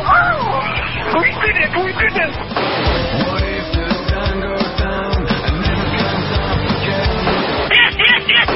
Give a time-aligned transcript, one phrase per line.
[0.00, 1.72] We did it!
[1.76, 2.32] We did it!
[3.20, 3.84] What if the?
[7.68, 8.48] Yes, yes, yes!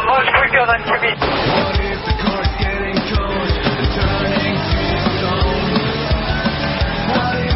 [0.00, 0.80] Much quicker than.
[0.80, 4.80] What if car's getting cold and turning to
[5.12, 5.76] stone?
[7.04, 7.52] What if...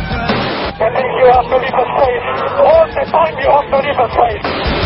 [0.77, 2.27] I think you have to leave a space.
[2.61, 4.84] All the time you have to leave a space.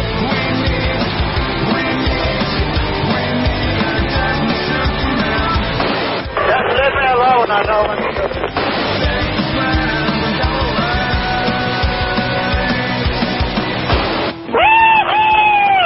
[7.08, 9.28] hello and I know when to.
[14.52, 15.84] Woohoo!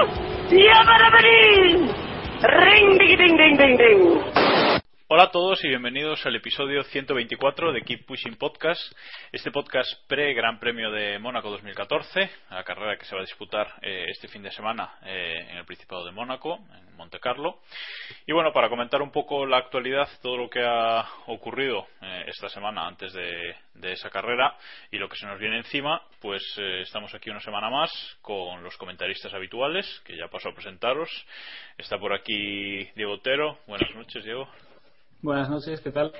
[0.67, 1.93] Yabba-dabba-dee!
[2.43, 4.32] Ring, ding, ding, ding, ding, ding.
[5.15, 8.81] Hola a todos y bienvenidos al episodio 124 de Keep Pushing Podcast,
[9.31, 14.07] este podcast pre-Gran Premio de Mónaco 2014, la carrera que se va a disputar eh,
[14.09, 17.59] este fin de semana eh, en el Principado de Mónaco, en Monte Carlo.
[18.27, 22.49] Y bueno, para comentar un poco la actualidad, todo lo que ha ocurrido eh, esta
[22.49, 24.57] semana antes de, de esa carrera
[24.91, 26.43] y lo que se nos viene encima, pues
[26.81, 27.93] estamos aquí una semana más
[28.23, 31.11] con los comentaristas habituales, que ya paso a presentaros.
[31.77, 33.59] Está por aquí Diego Otero.
[33.67, 34.49] Buenas noches, Diego.
[35.23, 36.13] Buenas noches, ¿qué tal?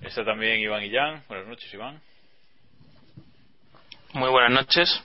[0.00, 1.22] Está también Iván Illán.
[1.28, 2.02] Buenas noches, Iván.
[4.14, 5.04] Muy buenas noches.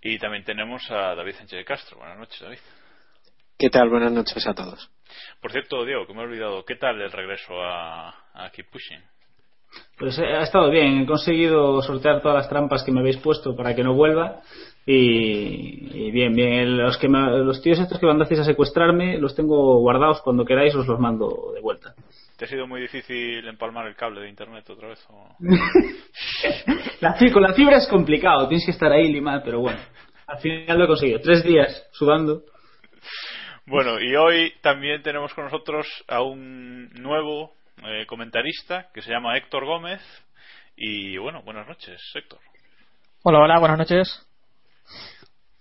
[0.00, 1.98] Y también tenemos a David Sánchez de Castro.
[1.98, 2.60] Buenas noches, David.
[3.58, 3.90] ¿Qué tal?
[3.90, 4.90] Buenas noches a todos.
[5.42, 9.04] Por cierto, Diego, que me he olvidado, ¿qué tal el regreso a, a Keep Pushing?
[9.98, 13.54] Pues eh, ha estado bien, he conseguido sortear todas las trampas que me habéis puesto
[13.54, 14.40] para que no vuelva
[14.84, 19.34] y, y bien, bien, los, que me- los tíos estos que mandasteis a secuestrarme los
[19.36, 21.94] tengo guardados, cuando queráis os los mando de vuelta.
[22.36, 24.98] ¿Te ha sido muy difícil empalmar el cable de internet otra vez?
[25.10, 25.36] o-
[27.00, 29.78] La, con la fibra es complicado, tienes que estar ahí limado, pero bueno,
[30.26, 31.20] al final lo he conseguido.
[31.20, 32.42] Tres días sudando.
[33.66, 37.52] Bueno, y hoy también tenemos con nosotros a un nuevo
[37.84, 40.00] eh, comentarista que se llama Héctor Gómez.
[40.76, 42.40] Y bueno, buenas noches, Héctor.
[43.22, 44.26] Hola, hola, buenas noches.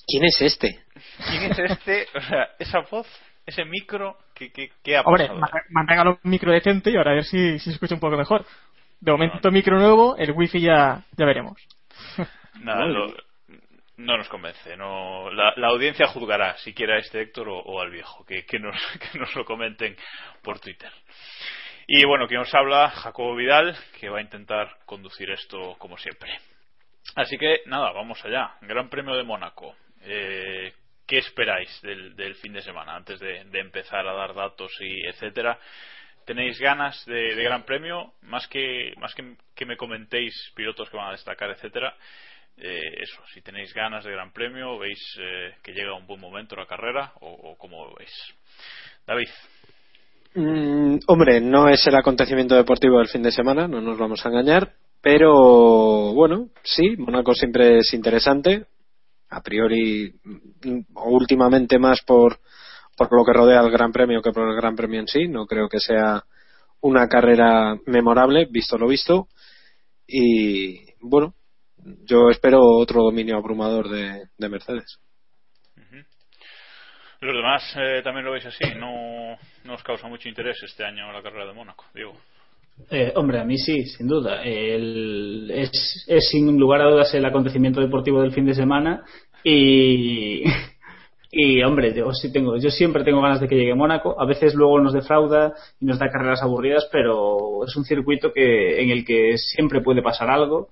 [0.08, 0.84] ¿Quién es este?
[1.30, 2.08] ¿Quién es este?
[2.16, 3.08] O sea, esa voz,
[3.46, 5.30] ese micro, ¿qué, qué, qué ha Hombre,
[5.88, 8.46] regalado un micro decente y ahora a ver si, si se escucha un poco mejor.
[9.00, 11.60] De momento, micro nuevo, el wifi ya, ya veremos.
[12.62, 13.16] Nada, lo-
[13.98, 14.76] no nos convence.
[14.78, 18.26] No, la, la audiencia juzgará si quiere a este Héctor o, o al viejo.
[18.26, 18.76] Que, que, nos,
[19.12, 19.96] que nos lo comenten
[20.42, 20.92] por Twitter.
[21.94, 26.40] Y bueno, quien nos habla, Jacobo Vidal, que va a intentar conducir esto como siempre.
[27.18, 28.56] Así que nada, vamos allá.
[28.62, 29.76] Gran Premio de Mónaco.
[30.00, 30.72] Eh,
[31.06, 35.60] ¿Qué esperáis del, del fin de semana antes de, empezar a dar datos y etcétera?
[36.26, 38.14] ¿Tenéis ganas de, Gran Premio?
[38.22, 41.94] Más que, más que, que me comentéis pilotos que van a destacar, etcétera.
[42.56, 46.56] Eh, eso, si tenéis ganas de Gran Premio, veis eh, que llega un buen momento
[46.56, 48.14] la carrera o, cómo veis.
[49.06, 49.30] David,
[50.34, 54.30] Mm, hombre, no es el acontecimiento deportivo del fin de semana, no nos vamos a
[54.30, 58.66] engañar, pero bueno, sí, Mónaco siempre es interesante,
[59.30, 60.14] a priori,
[60.96, 62.40] últimamente más por,
[62.96, 65.46] por lo que rodea al Gran Premio que por el Gran Premio en sí, no
[65.46, 66.24] creo que sea
[66.80, 69.28] una carrera memorable, visto lo visto.
[70.08, 71.36] Y bueno,
[72.06, 75.00] yo espero otro dominio abrumador de Mercedes.
[77.22, 81.12] Los demás eh, también lo veis así, no, no os causa mucho interés este año
[81.12, 82.14] la carrera de Mónaco, digo.
[82.90, 84.42] Eh, hombre, a mí sí, sin duda.
[84.44, 89.04] El, es, sin lugar a dudas el acontecimiento deportivo del fin de semana
[89.44, 90.44] y,
[91.32, 94.20] y hombre, yo sí tengo, yo siempre tengo ganas de que llegue Mónaco.
[94.20, 98.82] A veces luego nos defrauda y nos da carreras aburridas, pero es un circuito que
[98.82, 100.70] en el que siempre puede pasar algo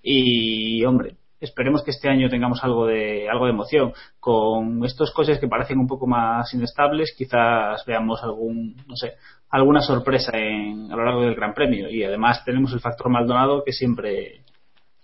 [0.00, 3.92] y hombre, esperemos que este año tengamos algo de algo de emoción.
[4.20, 9.14] Con estos coches que parecen un poco más inestables quizás veamos algún no sé
[9.50, 11.88] alguna sorpresa en, a lo largo del Gran Premio.
[11.88, 14.42] Y además tenemos el factor Maldonado que siempre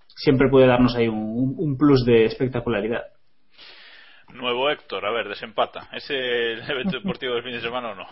[0.08, 3.04] siempre puede darnos ahí un, un plus de espectacularidad.
[4.32, 5.88] Nuevo Héctor a ver desempata.
[5.92, 8.06] Ese el evento deportivo del fin de semana o no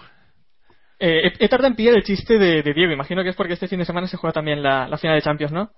[1.04, 2.92] eh, he, tardado en pillar el chiste de, de, Diego.
[2.92, 5.22] Imagino que es porque este fin de semana se juega también la, la final de
[5.22, 5.70] Champions ¿no?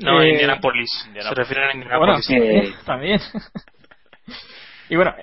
[0.00, 0.90] No, eh, Indianapolis.
[1.12, 2.28] Se refieren a Indianapolis.
[2.28, 3.20] Bueno, también.
[4.88, 5.14] y bueno,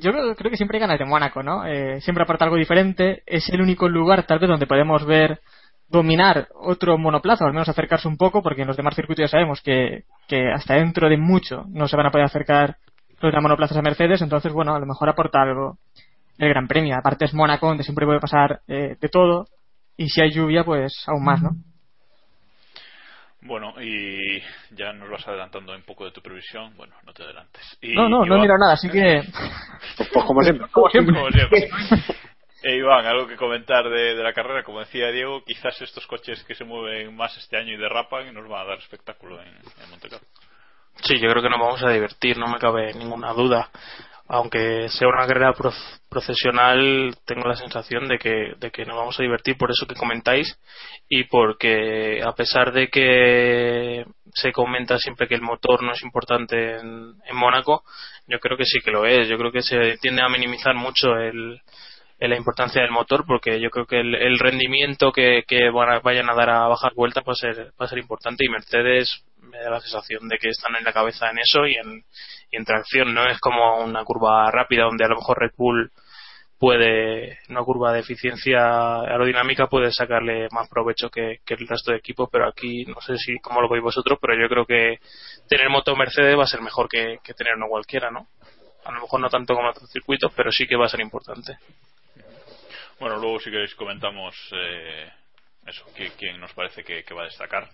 [0.00, 1.66] yo creo que siempre hay ganas de Mónaco, ¿no?
[1.66, 3.22] Eh, siempre aporta algo diferente.
[3.26, 5.40] Es el único lugar, tal vez, donde podemos ver
[5.88, 9.28] dominar otro monoplaza, o al menos acercarse un poco, porque en los demás circuitos ya
[9.28, 12.76] sabemos que, que hasta dentro de mucho no se van a poder acercar
[13.20, 15.78] los de monoplazas a Mercedes, entonces, bueno, a lo mejor aporta algo
[16.38, 16.96] el Gran Premio.
[16.96, 19.46] Aparte es Mónaco, donde siempre puede pasar eh, de todo,
[19.96, 21.50] y si hay lluvia, pues aún más, ¿no?
[23.46, 26.76] Bueno, y ya nos vas adelantando un poco de tu previsión.
[26.76, 27.78] Bueno, no te adelantes.
[27.80, 29.22] Y, no, no, no he mirado nada, así que.
[29.96, 30.66] Pues, pues, como siempre.
[30.70, 31.14] como siempre.
[31.14, 31.68] Como siempre.
[32.62, 36.42] E Iván, algo que comentar de, de, la carrera, como decía Diego, quizás estos coches
[36.44, 39.90] que se mueven más este año y derrapan nos van a dar espectáculo en, en
[39.90, 40.26] Monte Carlo.
[41.02, 43.70] Sí, yo creo que nos vamos a divertir, no me cabe ninguna duda
[44.28, 45.54] aunque sea una carrera
[46.08, 49.94] profesional, tengo la sensación de que, de que nos vamos a divertir por eso que
[49.94, 50.58] comentáis
[51.08, 56.76] y porque a pesar de que se comenta siempre que el motor no es importante
[56.76, 57.84] en, en Mónaco,
[58.26, 59.28] yo creo que sí que lo es.
[59.28, 61.60] Yo creo que se tiende a minimizar mucho el,
[62.18, 66.48] la importancia del motor porque yo creo que el, rendimiento que, que, vayan a dar
[66.48, 69.80] a bajar vueltas va a ser va a ser importante y Mercedes me da la
[69.80, 72.04] sensación de que están en la cabeza en eso y en,
[72.52, 75.92] en tracción no es como una curva rápida donde a lo mejor Red Bull
[76.58, 82.30] puede una curva de eficiencia aerodinámica puede sacarle más provecho que, el resto de equipos
[82.32, 84.98] pero aquí no sé si cómo lo veis vosotros pero yo creo que
[85.48, 88.26] tener motor Mercedes va a ser mejor que, que tener uno cualquiera no
[88.86, 91.58] a lo mejor no tanto como otros circuitos pero sí que va a ser importante
[92.98, 95.10] bueno, luego si queréis comentamos eh,
[95.66, 95.84] eso,
[96.18, 97.68] quién nos parece que, va a destacar.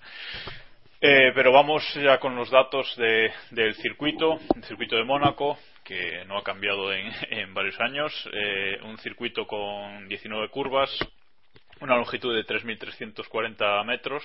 [1.01, 6.25] Eh, pero vamos ya con los datos de, del circuito, el circuito de Mónaco, que
[6.27, 8.13] no ha cambiado en, varios años.
[8.33, 10.91] Eh, un circuito con 19 curvas,
[11.83, 14.23] una longitud de 3.340 metros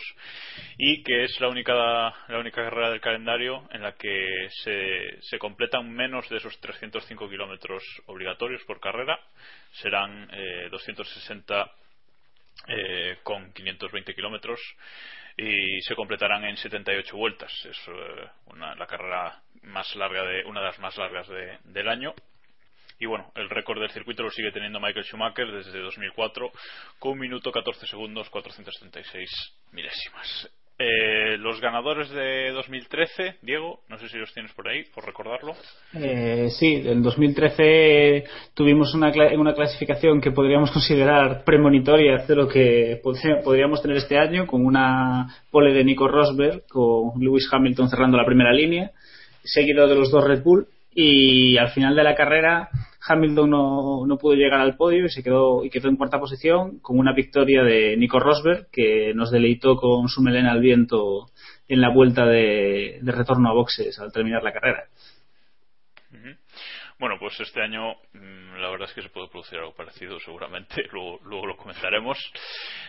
[0.77, 5.39] y que es la única, la única carrera del calendario en la que se, se
[5.39, 9.19] completan menos de esos 305 kilómetros obligatorios por carrera.
[9.71, 11.71] Serán eh, 260
[12.67, 14.59] eh, con 520 kilómetros
[15.35, 17.51] y se completarán en 78 vueltas.
[17.65, 21.89] Es eh, una, la carrera más larga de, una de las más largas de, del
[21.89, 22.13] año
[22.99, 26.51] y bueno, el récord del circuito lo sigue teniendo Michael Schumacher desde 2004
[26.99, 29.29] con un minuto 14 segundos 436
[29.71, 30.49] milésimas.
[30.79, 35.55] Eh, los ganadores de 2013, Diego, no sé si los tienes por ahí, por recordarlo.
[35.95, 43.01] Eh, sí, en 2013 tuvimos una, una clasificación que podríamos considerar premonitoria de lo que
[43.03, 48.25] podríamos tener este año, con una pole de Nico Rosberg, con Lewis Hamilton cerrando la
[48.25, 48.91] primera línea,
[49.43, 50.67] seguido de los dos Red Bull,
[50.99, 52.69] y al final de la carrera
[53.07, 56.79] Hamilton no, no, pudo llegar al podio y se quedó y quedó en cuarta posición
[56.79, 61.27] con una victoria de Nico Rosberg que nos deleitó con su melena al viento
[61.67, 64.85] en la vuelta de, de retorno a boxes al terminar la carrera.
[66.99, 70.83] Bueno, pues este año mm, la verdad es que se puede producir algo parecido, seguramente,
[70.91, 72.17] luego, luego lo comentaremos.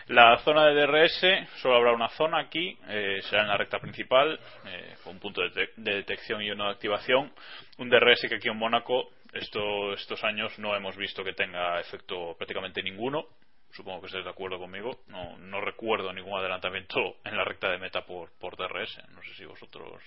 [0.07, 1.21] La zona de DRS,
[1.61, 5.41] solo habrá una zona aquí, eh, será en la recta principal, eh, con un punto
[5.41, 7.31] de, detección y uno de activación.
[7.77, 12.33] Un DRS que aquí en Mónaco esto, estos años no hemos visto que tenga efecto
[12.35, 13.27] prácticamente ninguno.
[13.71, 15.01] Supongo que estáis de acuerdo conmigo.
[15.07, 18.97] No, no recuerdo ningún adelantamiento en la recta de meta por, por DRS.
[19.09, 20.01] No sé si vosotros.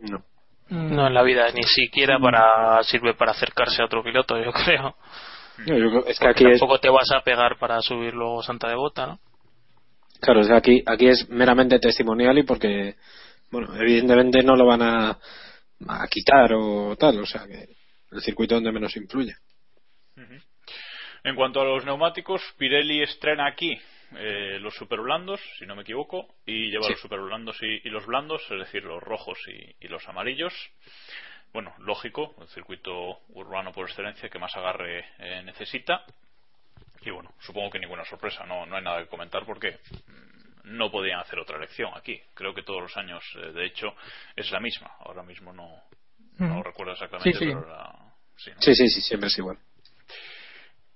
[0.00, 0.22] No.
[0.68, 4.96] No en la vida, ni siquiera para sirve para acercarse a otro piloto, yo creo.
[6.06, 9.18] es que aquí tampoco te vas a pegar para subir luego Santa de Bota, ¿no?
[10.20, 12.96] Claro, es que aquí, aquí es meramente testimonial y porque,
[13.50, 17.68] bueno, evidentemente no lo van a, a quitar o tal, o sea que
[18.10, 19.34] el circuito donde menos influye.
[21.22, 23.78] En cuanto a los neumáticos, Pirelli estrena aquí
[24.14, 28.42] eh, los superblandos, si no me equivoco, y lleva los superblandos y, y, los blandos,
[28.50, 30.52] es decir, los rojos y, los amarillos.
[31.52, 36.04] Bueno, lógico, el circuito urbano por excelencia que más agarre eh, necesita.
[37.02, 40.90] Y bueno, supongo que ninguna sorpresa, no, no hay nada que comentar porque mm, no
[40.90, 42.20] podían hacer otra elección aquí.
[42.34, 43.94] Creo que todos los años, eh, de hecho,
[44.34, 44.92] es la misma.
[45.00, 45.82] Ahora mismo no,
[46.38, 47.64] no recuerdo exactamente, sí, pero
[48.36, 49.58] sí, sí, sí, sí, siempre es igual.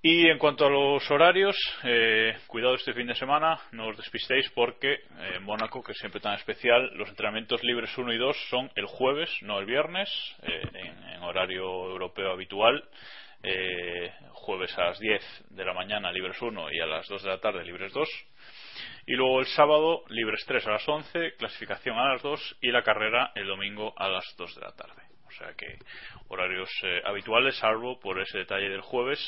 [0.02, 1.54] Y en cuanto a los horarios,
[1.84, 5.00] eh, cuidado este fin de semana, no os despistéis porque eh,
[5.34, 8.86] en Mónaco, que es siempre tan especial, los entrenamientos libres 1 y 2 son el
[8.86, 10.08] jueves, no el viernes,
[10.42, 12.82] eh, en, horario europeo habitual.
[14.32, 17.38] jueves a las 10 de la mañana libres 1 y a las 2 de la
[17.38, 18.08] tarde libres 2.
[19.06, 22.82] Y luego el sábado libres 3 a las 11, clasificación a las 2 y la
[22.82, 25.02] carrera el domingo a las 2 de la tarde.
[25.26, 25.78] O sea que
[26.28, 26.70] horarios
[27.04, 29.20] habituales, salvo por ese detalle del jueves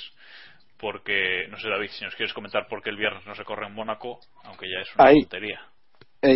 [0.83, 3.69] porque, no sé David, si nos quieres comentar por qué el viernes no se corre
[3.69, 5.61] en Mónaco, aunque ya es una tontería.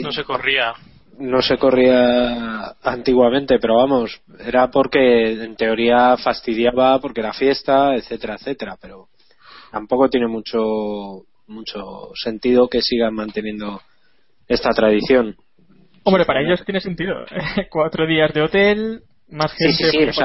[0.04, 0.72] no se corría.
[1.18, 8.34] No se corría antiguamente, pero vamos, era porque en teoría fastidiaba porque era fiesta, etcétera,
[8.34, 9.08] etcétera, pero
[9.72, 13.80] tampoco tiene mucho mucho sentido que sigan manteniendo
[14.46, 15.34] esta tradición.
[16.04, 17.24] Hombre, para ellos tiene sentido.
[17.70, 19.90] Cuatro días de hotel, más gente.
[19.90, 20.24] Sí, sí,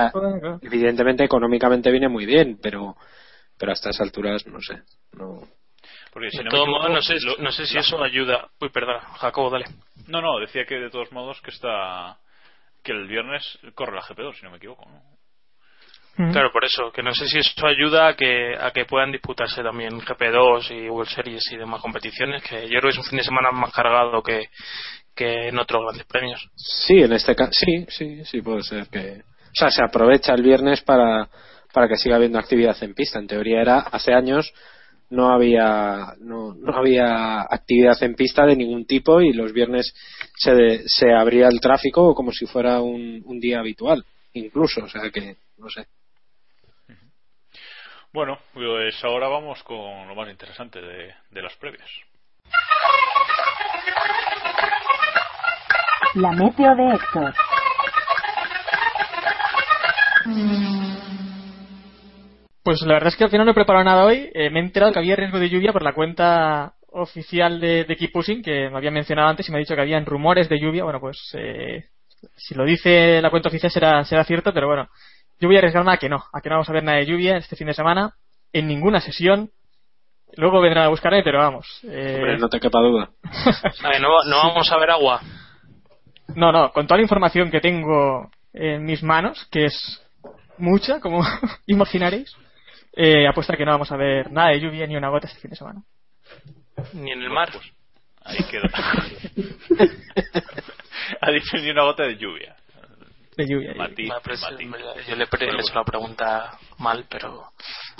[0.61, 2.95] evidentemente económicamente viene muy bien, pero
[3.61, 4.81] pero a estas alturas no sé.
[5.13, 5.41] No...
[6.15, 8.49] de todos modos, no sé, no sé si eso ayuda.
[8.59, 9.65] Uy, perdón, Jacobo, dale.
[10.07, 12.17] No, no, decía que de todos modos que está.
[12.83, 14.89] que el viernes corre la GP2, si no me equivoco.
[16.15, 19.63] Claro, por eso, que no sé si eso ayuda a que, a que puedan disputarse
[19.63, 23.17] también GP2 y World Series y demás competiciones, que yo creo que es un fin
[23.17, 24.49] de semana más cargado que,
[25.15, 26.47] que en otros grandes premios.
[26.55, 29.21] Sí, en este caso, sí, sí, sí puede ser que.
[29.21, 31.29] O sea, se aprovecha el viernes para,
[31.73, 33.19] para que siga habiendo actividad en pista.
[33.19, 34.53] En teoría era hace años
[35.11, 39.93] no había no, no había actividad en pista de ningún tipo y los viernes
[40.35, 45.09] se, se abría el tráfico como si fuera un, un día habitual, incluso, o sea
[45.11, 45.85] que no sé.
[48.13, 51.89] Bueno, pues ahora vamos con lo más interesante de, de las previas.
[56.15, 57.33] La meteo de Héctor.
[62.63, 64.29] Pues la verdad es que al final no he preparado nada hoy.
[64.33, 67.95] Eh, me he enterado que había riesgo de lluvia por la cuenta oficial de, de
[67.95, 70.59] Keep Pushing, que me había mencionado antes y me ha dicho que habían rumores de
[70.59, 70.83] lluvia.
[70.83, 71.85] Bueno, pues eh,
[72.35, 74.89] si lo dice la cuenta oficial será, será cierto, pero bueno,
[75.39, 77.05] yo voy a arriesgarme a que no, a que no vamos a ver nada de
[77.05, 78.13] lluvia este fin de semana,
[78.53, 79.49] en ninguna sesión.
[80.37, 81.67] Luego vendrán a buscarme, pero vamos.
[81.83, 82.37] Eh...
[82.39, 83.09] no te quepa duda.
[84.01, 85.21] no, no vamos a ver agua.
[86.35, 90.01] No, no, con toda la información que tengo en mis manos, que es
[90.57, 91.21] mucha, como
[91.67, 92.33] imaginaréis,
[92.93, 95.51] eh, apuesta que no vamos a ver nada de lluvia ni una gota este fin
[95.51, 95.83] de semana.
[96.93, 97.49] Ni en el mar.
[97.51, 97.65] Pues,
[98.23, 98.69] ahí queda.
[101.21, 102.55] ha dicho ni una gota de lluvia.
[103.37, 103.73] De lluvia.
[103.73, 107.51] Yo le he hecho la pregunta mal, pero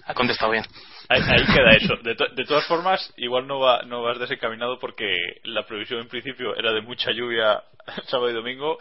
[0.06, 0.66] ha contestado bien.
[1.08, 1.96] Ahí, queda eso.
[2.04, 6.56] De, de, todas formas, igual no, va, no vas desencaminado porque la previsión en principio
[6.56, 7.64] era de mucha lluvia
[8.08, 8.78] sábado y domingo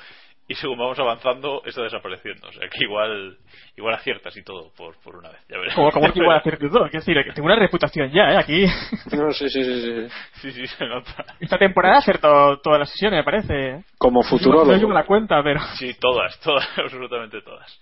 [0.50, 2.48] y según vamos avanzando está desapareciendo.
[2.48, 3.36] O sea que igual
[3.76, 5.40] igual aciertas y todo por, por una vez.
[5.48, 5.76] Ya verás.
[5.76, 6.82] Como, como que igual aciertas todo.
[6.90, 8.36] Quiero decir, que tengo una reputación ya, ¿eh?
[8.36, 8.64] Aquí.
[9.16, 10.08] No, sí, sí, sí.
[10.32, 11.24] Sí, sí, sí se nota.
[11.38, 13.84] Esta temporada ha acertado todas las sesiones, me parece.
[13.96, 14.64] Como futuro.
[14.64, 15.60] No, no la cuenta, pero.
[15.76, 17.80] Sí, todas, todas, absolutamente todas.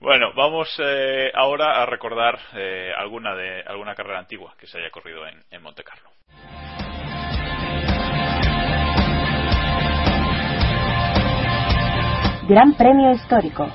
[0.00, 4.90] Bueno, vamos eh, ahora a recordar eh, alguna de alguna carrera antigua que se haya
[4.90, 6.10] corrido en, en Monte Carlo.
[12.48, 13.66] Gran Premio Histórico.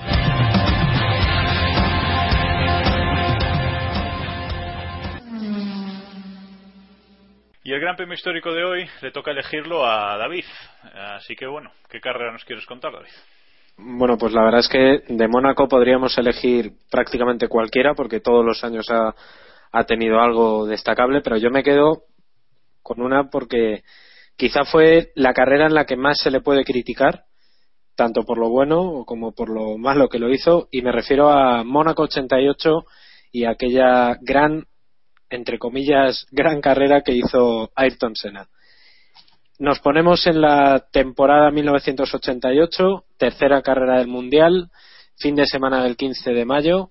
[7.64, 10.46] Y el Gran Premio Histórico de hoy le toca elegirlo a David.
[11.18, 13.10] Así que bueno, ¿qué carrera nos quieres contar, David?
[13.76, 18.64] Bueno, pues la verdad es que de Mónaco podríamos elegir prácticamente cualquiera porque todos los
[18.64, 19.14] años ha,
[19.74, 22.04] ha tenido algo destacable, pero yo me quedo
[22.82, 23.84] con una porque
[24.38, 27.26] quizá fue la carrera en la que más se le puede criticar
[27.96, 31.64] tanto por lo bueno como por lo malo que lo hizo, y me refiero a
[31.64, 32.86] Mónaco 88
[33.32, 34.66] y aquella gran,
[35.30, 38.48] entre comillas, gran carrera que hizo Ayrton Senna.
[39.60, 44.70] Nos ponemos en la temporada 1988, tercera carrera del Mundial,
[45.18, 46.90] fin de semana del 15 de mayo.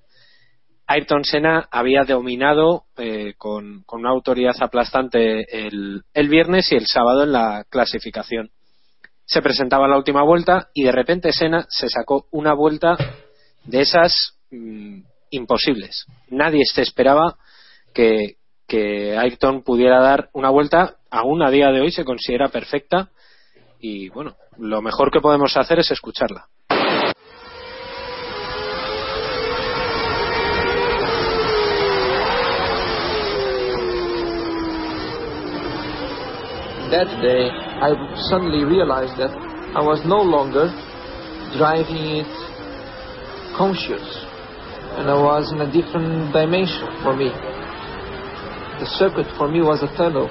[0.87, 7.33] Ayrton Senna había dominado eh, con, una autoridad aplastante el viernes y el sábado en
[7.33, 8.51] la clasificación
[9.31, 12.97] se presentaba la última vuelta y de repente Sena se sacó una vuelta
[13.63, 16.05] de esas mm, imposibles.
[16.31, 17.37] Nadie se esperaba
[17.95, 23.11] que, que Ayrton pudiera dar una vuelta, aún a día de hoy se considera perfecta
[23.79, 26.49] y bueno, lo mejor que podemos hacer es escucharla.
[36.91, 37.97] That day, I
[38.29, 39.33] suddenly realized that
[39.73, 40.69] I was no longer
[41.57, 42.29] driving it
[43.57, 44.05] conscious,
[45.01, 47.33] and I was in a different dimension for me.
[48.85, 50.29] The circuit for me was a tunnel,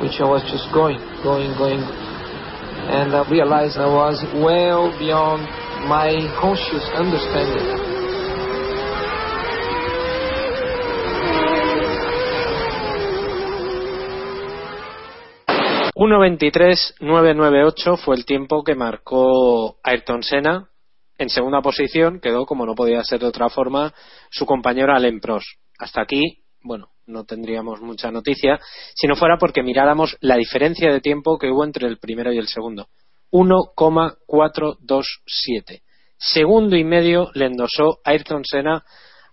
[0.00, 5.44] which I was just going, going, going, and I realized I was well beyond
[5.92, 7.97] my conscious understanding.
[15.98, 20.70] 1.23.998 fue el tiempo que marcó Ayrton Senna.
[21.18, 23.92] En segunda posición quedó, como no podía ser de otra forma,
[24.30, 25.48] su compañero Alain Prost.
[25.76, 28.60] Hasta aquí, bueno, no tendríamos mucha noticia,
[28.94, 32.38] si no fuera porque miráramos la diferencia de tiempo que hubo entre el primero y
[32.38, 32.86] el segundo.
[33.32, 35.82] 1,427.
[36.16, 38.84] Segundo y medio le endosó Ayrton Senna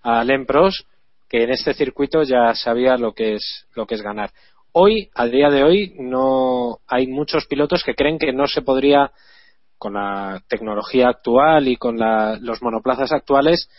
[0.01, 0.87] a Alain Prost,
[1.29, 4.31] que en este circuito ya sabía lo que es, lo que es ganar
[4.77, 9.11] hoy, a día de hoy, no hay muchos pilotos que creen que no se podría,
[9.77, 13.69] con la tecnología actual y con los monoplazas actuales,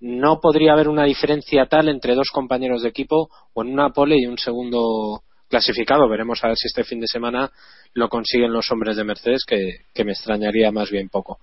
[0.00, 4.16] no podría haber una diferencia tal entre dos compañeros de equipo o en una pole
[4.18, 6.08] y un segundo clasificado.
[6.08, 7.50] Veremos a ver si este fin de semana
[7.92, 11.40] lo consiguen los hombres de Mercedes, que, que me extrañaría más bien poco.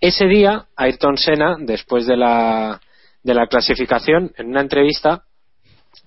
[0.00, 2.78] Ese día, Ayrton Senna, después de la,
[3.22, 5.24] de la clasificación, en una entrevista,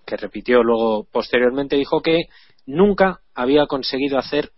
[0.05, 2.25] que repitió luego posteriormente, dijo que
[2.65, 4.51] nunca había conseguido hacer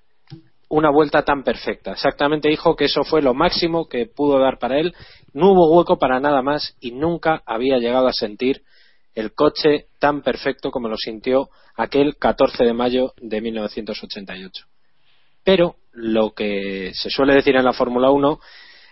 [0.70, 1.92] una vuelta tan perfecta.
[1.92, 4.96] Exactamente dijo que eso fue lo máximo que pudo dar para él,
[5.34, 8.64] no hubo hueco para nada más y nunca había llegado a sentir
[9.14, 14.66] el coche tan perfecto como lo sintió aquel 14 de mayo de 1988.
[15.44, 18.40] Pero lo que se suele decir en la Fórmula 1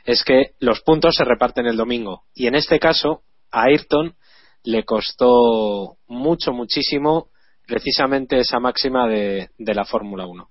[0.05, 4.15] es que los puntos se reparten el domingo y en este caso a Ayrton
[4.63, 7.27] le costó mucho, muchísimo
[7.65, 10.49] precisamente esa máxima de, de la Formula 1.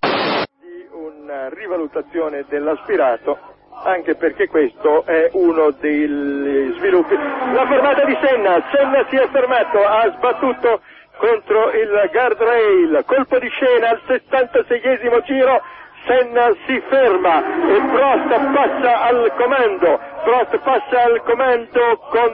[0.92, 3.38] Una rivalutazione dell'aspirato
[3.82, 7.14] anche perché questo è uno degli sviluppi.
[7.14, 10.82] La fermata di Senna, Senna si è fermato, ha sbattuto
[11.16, 15.62] contro il guardrail, colpo di scena al 66esimo giro,
[16.06, 22.32] Senna si ferma e Prost passa al comando, Prost passa al comando con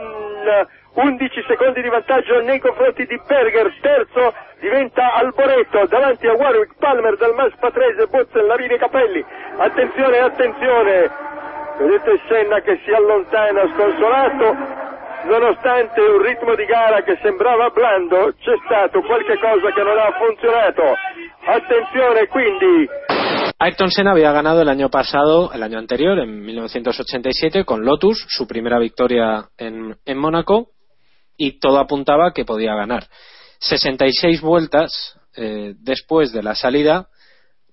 [0.96, 7.18] 11 secondi di vantaggio nei confronti di Berger, terzo diventa Alboreto davanti a Warwick Palmer,
[7.18, 9.22] Dalmas Patrese, Botzen, Larini Capelli.
[9.58, 11.10] Attenzione, attenzione,
[11.76, 14.56] vedete Senna che si allontana sconsolato,
[15.28, 20.16] nonostante un ritmo di gara che sembrava blando, c'è stato qualche cosa che non ha
[20.16, 20.96] funzionato.
[21.44, 22.88] Attenzione quindi.
[23.58, 28.46] Ayrton Senna había ganado el año pasado, el año anterior, en 1987, con Lotus, su
[28.46, 30.68] primera victoria en, en Mónaco,
[31.36, 33.08] y todo apuntaba que podía ganar.
[33.60, 37.08] 66 vueltas eh, después de la salida,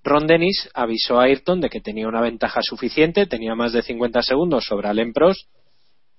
[0.02, 4.22] Ron Dennis avisó a Ayrton de que tenía una ventaja suficiente, tenía más de 50
[4.22, 5.48] segundos sobre Alain Prost.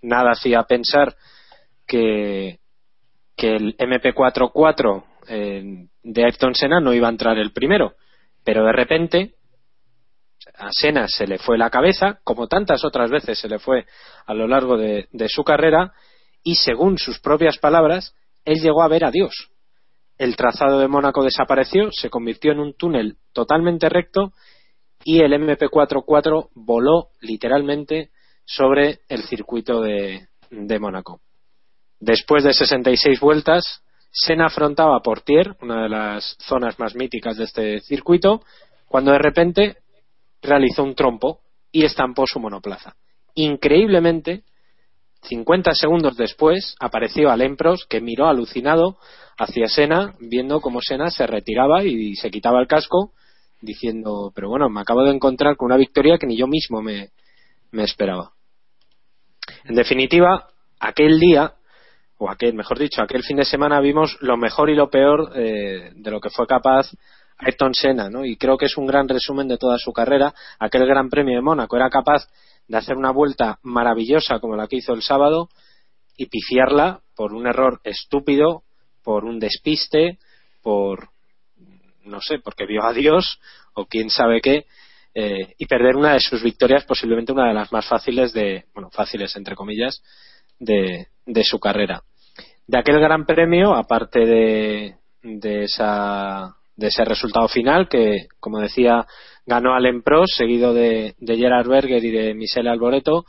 [0.02, 1.16] Nada hacía pensar
[1.86, 2.60] que,
[3.36, 7.94] que el MP44 eh, de Ayrton Senna no iba a entrar el primero.
[8.44, 9.36] Pero de repente
[10.56, 13.86] a Senna se le fue la cabeza, como tantas otras veces se le fue
[14.26, 15.94] a lo largo de su carrera,
[16.46, 19.50] y según sus propias palabras, él llegó a ver a Dios.
[20.18, 24.32] El trazado de Mónaco desapareció, se convirtió en un túnel totalmente recto
[25.04, 28.12] y el MP44 voló literalmente
[28.46, 31.20] sobre el circuito de, de Mónaco.
[32.00, 33.82] Después de 66 vueltas,
[34.12, 38.44] Senna afrontaba Portier, una de las zonas más míticas de este circuito,
[38.88, 39.78] cuando de repente
[40.44, 41.40] realizó un trompo
[41.72, 42.96] y estampó su monoplaza.
[43.34, 44.44] Increíblemente,
[45.28, 48.98] 50 segundos después apareció Alain Prost que miró alucinado
[49.38, 53.12] hacia Sena viendo cómo Sena se retiraba y se quitaba el casco
[53.62, 57.10] diciendo pero bueno me acabo de encontrar con una victoria que ni yo mismo me,
[57.74, 58.32] esperaba
[59.66, 60.48] en definitiva
[60.80, 61.56] aquel día
[62.18, 65.92] o aquel mejor dicho aquel fin de semana vimos lo mejor y lo peor eh,
[65.94, 66.90] de lo que fue capaz
[67.38, 68.24] Ayrton Senna ¿no?
[68.24, 71.42] y creo que es un gran resumen de toda su carrera aquel gran premio de
[71.42, 72.28] Mónaco era capaz
[72.68, 75.50] de hacer una vuelta maravillosa como la que hizo el sábado
[76.18, 78.64] y pifiarla por un error estúpido,
[79.04, 80.18] por un despiste,
[80.62, 81.10] por
[82.04, 83.40] no sé, porque vio a Dios
[83.74, 84.66] o quién sabe qué,
[85.14, 88.90] eh, y perder una de sus victorias, posiblemente una de las más fáciles de, bueno,
[88.92, 90.02] fáciles entre comillas,
[90.60, 92.04] de, de su carrera.
[92.68, 99.06] De aquel gran premio, aparte de, de esa de ese resultado final que, como decía,
[99.46, 103.26] ganó Allen Prost, seguido de, de Gerard Berger y de Michele Alboreto.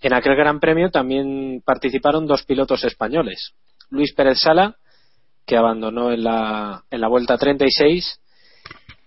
[0.00, 3.54] En aquel Gran Premio también participaron dos pilotos españoles,
[3.90, 4.76] Luis Pérez Sala,
[5.44, 8.20] que abandonó en la, en la vuelta 36,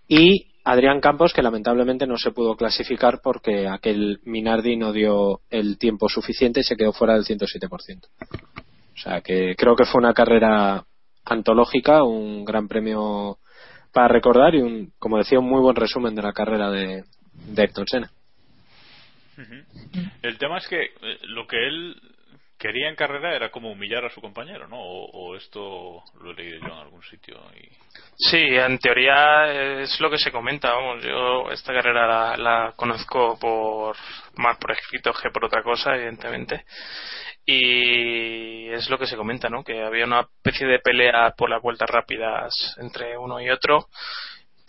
[0.07, 5.77] y Adrián Campos, que lamentablemente no se pudo clasificar porque aquel Minardi no dio el
[5.77, 8.07] tiempo suficiente y se quedó fuera del 107%.
[8.93, 10.85] O sea que creo que fue una carrera
[11.25, 13.37] antológica, un gran premio
[13.91, 17.61] para recordar y un, como decía, un muy buen resumen de la carrera de, de
[17.61, 17.85] Ayrton.
[20.21, 21.95] El tema es que eh, lo que él
[22.61, 24.77] quería en carrera era como humillar a su compañero, ¿no?
[24.79, 27.35] O, esto lo he leído yo en algún sitio.
[27.55, 27.67] Y...
[28.15, 30.71] Sí, en teoría es lo que se comenta.
[30.71, 33.95] Vamos, yo esta carrera la, conozco por
[34.35, 36.63] más por escrito que por otra cosa, evidentemente
[37.43, 39.63] y es lo que se comenta, ¿no?
[39.63, 43.87] Que había una especie de pelea por las vueltas rápidas entre uno y otro.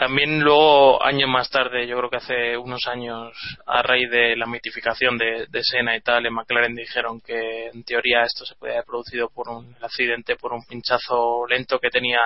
[0.03, 3.33] También luego, años más tarde, yo creo que hace unos años,
[3.65, 7.85] a raíz de la mitificación de, de Senna y tal, en McLaren dijeron que en
[7.85, 12.19] teoría esto se podía haber producido por un accidente, por un pinchazo lento que tenía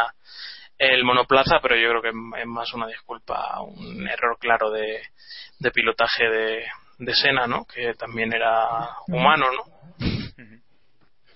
[0.79, 5.03] el monoplaza, pero yo creo que es más una disculpa, un error claro de,
[5.59, 6.65] de pilotaje de,
[6.97, 7.67] de Senna, ¿no?
[7.67, 10.07] Que también era humano, ¿no?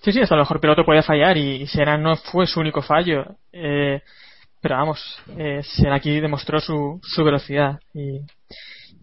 [0.01, 3.35] Sí, sí, hasta lo mejor piloto puede fallar y Senna no fue su único fallo.
[3.53, 4.01] Eh,
[4.61, 8.19] pero vamos, eh, aquí demostró su, su velocidad y,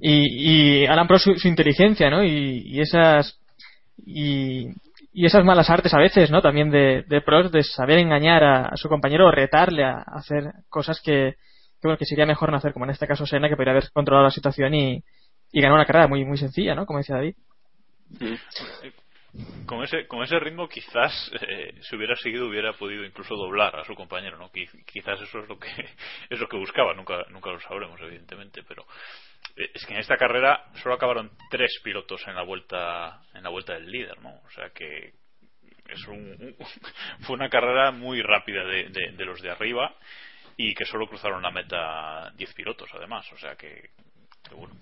[0.01, 2.23] y, y Alan Pro su, inteligencia, ¿no?
[2.25, 3.41] Y, esas
[3.97, 4.69] y,
[5.13, 6.41] y, esas malas artes a veces, ¿no?
[6.41, 11.01] También de, de pros de saber engañar a, su compañero o retarle a, hacer cosas
[11.01, 11.35] que,
[11.83, 14.27] bueno, que sería mejor no hacer, como en este caso Senna, que podría haber controlado
[14.27, 15.03] la situación y,
[15.51, 16.87] y ganó una carrera muy muy sencilla, ¿no?
[16.87, 17.35] Como decía David
[19.67, 23.85] con ese con ese ritmo quizás eh, si hubiera seguido hubiera podido incluso doblar a
[23.85, 25.69] su compañero no quizás eso es lo que
[26.31, 28.87] es lo que buscaba nunca nunca lo sabremos evidentemente pero
[29.57, 33.51] eh, es que en esta carrera solo acabaron tres pilotos en la vuelta en la
[33.51, 35.13] vuelta del líder no o sea que
[35.89, 36.57] es un,
[37.21, 39.95] fue una carrera muy rápida de, de, los de arriba
[40.57, 43.91] y que solo cruzaron la meta diez pilotos además o sea que,
[44.49, 44.75] que bueno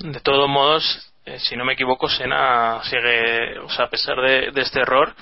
[0.00, 4.52] de todos modos eh, si no me equivoco, Sena sigue, o sea, a pesar de,
[4.56, 5.14] este error,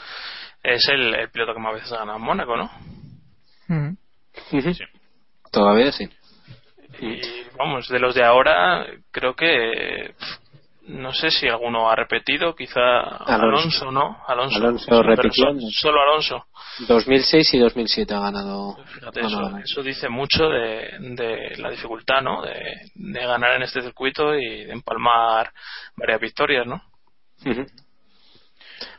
[0.63, 2.71] es el, piloto que más veces ha ganado en Mónaco, ¿no?
[4.75, 4.85] sí.
[5.51, 6.09] Todavía sí.
[7.01, 7.21] Y
[7.57, 10.15] vamos, de los de ahora, creo que
[10.93, 14.19] no sé si alguno ha repetido, quizá Alonso, ¿no?
[14.27, 15.47] Alonso, Alonso repitió.
[15.71, 16.45] solo Alonso.
[16.87, 18.77] 2006 y 2007 ha ganado.
[18.87, 19.21] Fíjate,
[19.65, 22.43] eso, dice mucho de, la dificultad, ¿no?
[22.43, 25.51] De, ganar en este circuito y de empalmar
[25.97, 26.83] varias victorias, ¿no?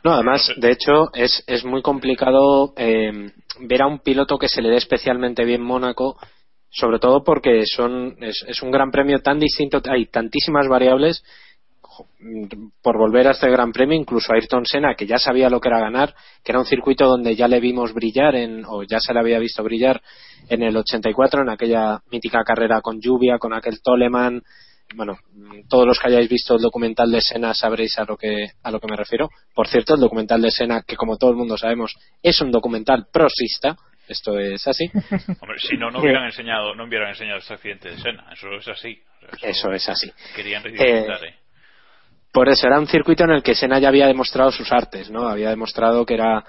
[0.02, 4.62] No, además, de hecho, es, es muy complicado eh, ver a un piloto que se
[4.62, 6.18] le dé especialmente bien Mónaco,
[6.70, 11.22] sobre todo porque son, es, es un gran premio tan distinto, hay tantísimas variables
[12.82, 15.80] por volver a este Gran Premio, incluso Ayrton Senna, que ya sabía lo que era
[15.80, 19.20] ganar, que era un circuito donde ya le vimos brillar, en, o ya se le
[19.20, 20.00] había visto brillar
[20.48, 24.42] en el 84, en aquella mítica carrera con lluvia, con aquel Toleman.
[24.94, 25.16] Bueno,
[25.68, 28.80] todos los que hayáis visto el documental de Senna sabréis a lo que, a lo
[28.80, 29.28] que me refiero.
[29.54, 33.06] Por cierto, el documental de Senna, que como todo el mundo sabemos, es un documental
[33.12, 33.76] prosista,
[34.08, 34.84] esto es así.
[35.40, 38.30] Hombre, si no, no hubieran enseñado, no hubieran enseñado este accidente de Senna.
[38.32, 39.02] Eso es así.
[39.42, 40.12] eso, es así.
[40.36, 41.34] Querían eh, ¿eh?
[42.34, 45.28] Por eso era un circuito en el que Senna ya había demostrado sus artes, ¿no?
[45.28, 46.44] Había demostrado que era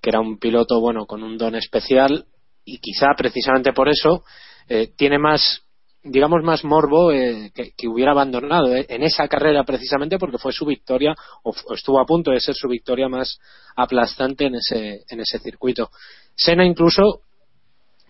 [0.00, 2.24] que era un piloto bueno con un don especial
[2.64, 4.24] y quizá precisamente por eso
[4.66, 5.62] eh, tiene más
[6.02, 10.64] digamos más morbo eh, que, hubiera abandonado eh, en esa carrera precisamente porque fue su
[10.64, 13.38] victoria o, estuvo a punto de ser su victoria más
[13.74, 15.90] aplastante en ese en ese circuito
[16.34, 17.20] Senna incluso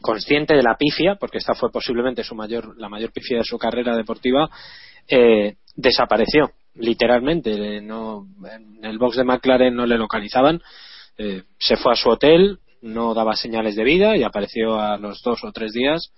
[0.01, 3.59] consciente de la pifia porque esta fue posiblemente su mayor la mayor pifia de su
[3.59, 4.49] carrera deportiva
[5.77, 7.81] desapareció literalmente.
[7.81, 10.61] No, en el box de McLaren no le localizaban.
[11.19, 15.23] Eh, se fue a su hotel, no daba señales de vida y apareció a los
[15.23, 16.12] dos o tres días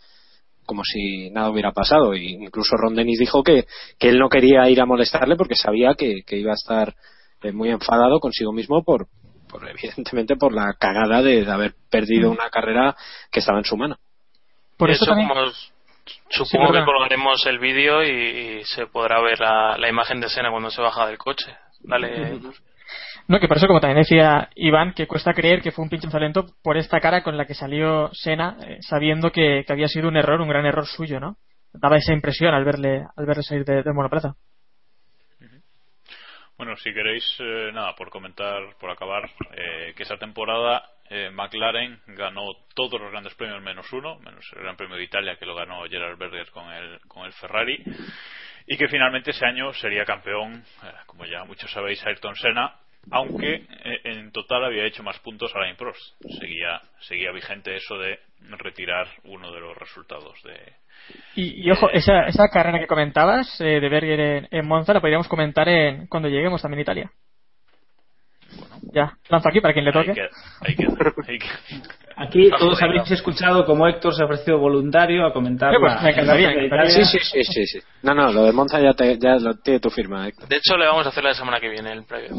[0.68, 2.14] como si nada hubiera pasado.
[2.14, 3.64] Y incluso Ron Dennis dijo que,
[3.98, 6.94] que él no quería ir a molestarle porque sabía que, que iba a estar
[7.42, 9.06] eh, muy enfadado consigo mismo por,
[9.48, 12.32] por evidentemente por la cagada de, haber perdido mm.
[12.32, 12.94] una carrera
[13.30, 13.96] que estaba en su mano.
[14.76, 15.06] Por eso,
[16.30, 20.82] Supongo que colgaremos el vídeo y, se podrá ver la, imagen de escena cuando se
[20.82, 21.56] baja del coche.
[21.80, 22.40] Dale.
[23.28, 26.08] No, que por eso, como también decía Iván, que cuesta creer que fue un pinche
[26.08, 30.16] talento por esta cara con la que salió Sena, eh, sabiendo que, había sido un
[30.16, 31.36] error, un gran error suyo, ¿no?
[31.72, 34.34] Daba esa impresión al verle, al verle salir de, de monoplaza.
[36.58, 42.00] Bueno, si queréis, eh, nada, por comentar, por acabar, eh, que esa temporada eh, McLaren
[42.08, 45.54] ganó todos los grandes premios menos uno, menos el Gran Premio de Italia que lo
[45.54, 47.82] ganó Gerard Berger con el, con el Ferrari,
[48.66, 52.74] y que finalmente ese año sería campeón, eh, como ya muchos sabéis, Ayrton Senna,
[53.10, 56.00] aunque eh, en total había hecho más puntos a la Prost.
[56.38, 58.18] Seguía, seguía vigente eso de
[58.58, 60.72] retirar uno de los resultados de.
[61.34, 65.00] Y, y ojo, esa, esa carrera que comentabas eh, de Berger en, en Monza la
[65.00, 67.12] podríamos comentar en, cuando lleguemos también a Italia.
[68.92, 70.10] Ya, lanzo aquí para quien le toque.
[70.10, 70.28] Ahí queda,
[70.60, 71.58] ahí queda, ahí queda.
[72.16, 75.72] Aquí todos habéis escuchado como Héctor se ha ofrecido voluntario a comentar.
[75.72, 76.90] Eh, pues, me encantaría, me encantaría.
[76.90, 77.78] Sí, sí, sí, sí, sí.
[78.02, 80.48] No, no, lo de Monza ya, te- ya lo tiene tu firma, Héctor.
[80.48, 82.30] De hecho, le vamos a hacer la semana que viene el previo.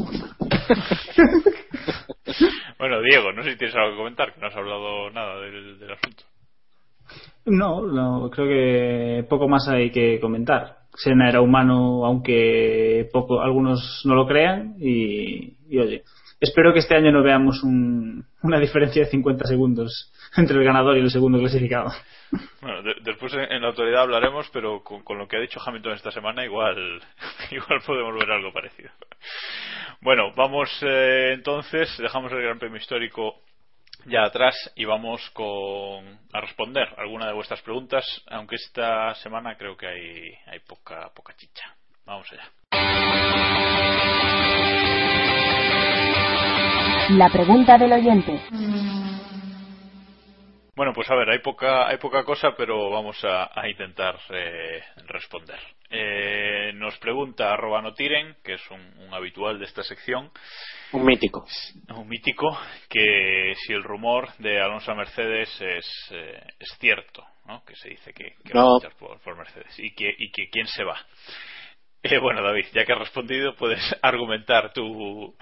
[2.78, 5.78] Bueno, Diego, no sé si tienes algo que comentar, que no has hablado nada del,
[5.78, 6.22] del asunto.
[7.46, 10.76] No, no, creo que poco más hay que comentar.
[10.94, 16.02] Senna era humano, aunque poco, algunos no lo crean, y, y oye,
[16.40, 20.96] espero que este año no veamos un- una diferencia de 50 segundos entre el ganador
[20.96, 21.92] y el segundo clasificado.
[22.62, 25.94] Bueno, de- después en, la autoridad hablaremos, pero con, con lo que ha dicho Hamilton
[25.94, 27.00] esta semana, igual,
[27.50, 28.90] igual podemos ver algo parecido.
[30.00, 33.42] Bueno, vamos eh, entonces, dejamos el Gran Premio Histórico
[34.06, 35.44] ya atrás y vamos con
[36.32, 41.34] a responder alguna de vuestras preguntas, aunque esta semana creo que hay, hay poca, poca
[41.36, 41.64] chicha.
[42.06, 42.48] Vamos allá.
[47.10, 48.40] La pregunta del oyente.
[50.76, 54.80] Bueno, pues a ver, hay poca, hay poca cosa, pero vamos a, a intentar eh,
[55.06, 55.58] responder.
[55.90, 60.30] Eh, nos pregunta arroba no tiren, que es un, un habitual de esta sección,
[60.92, 61.44] Un mítico.
[61.94, 62.56] un mítico,
[62.88, 67.62] que si el rumor de Alonso a Mercedes es, eh, es cierto, ¿no?
[67.64, 70.48] que se dice que, que va a fichar por, por Mercedes y que, y que
[70.50, 70.96] quién se va.
[72.02, 75.34] Eh, bueno, David, ya que has respondido, puedes argumentar tu,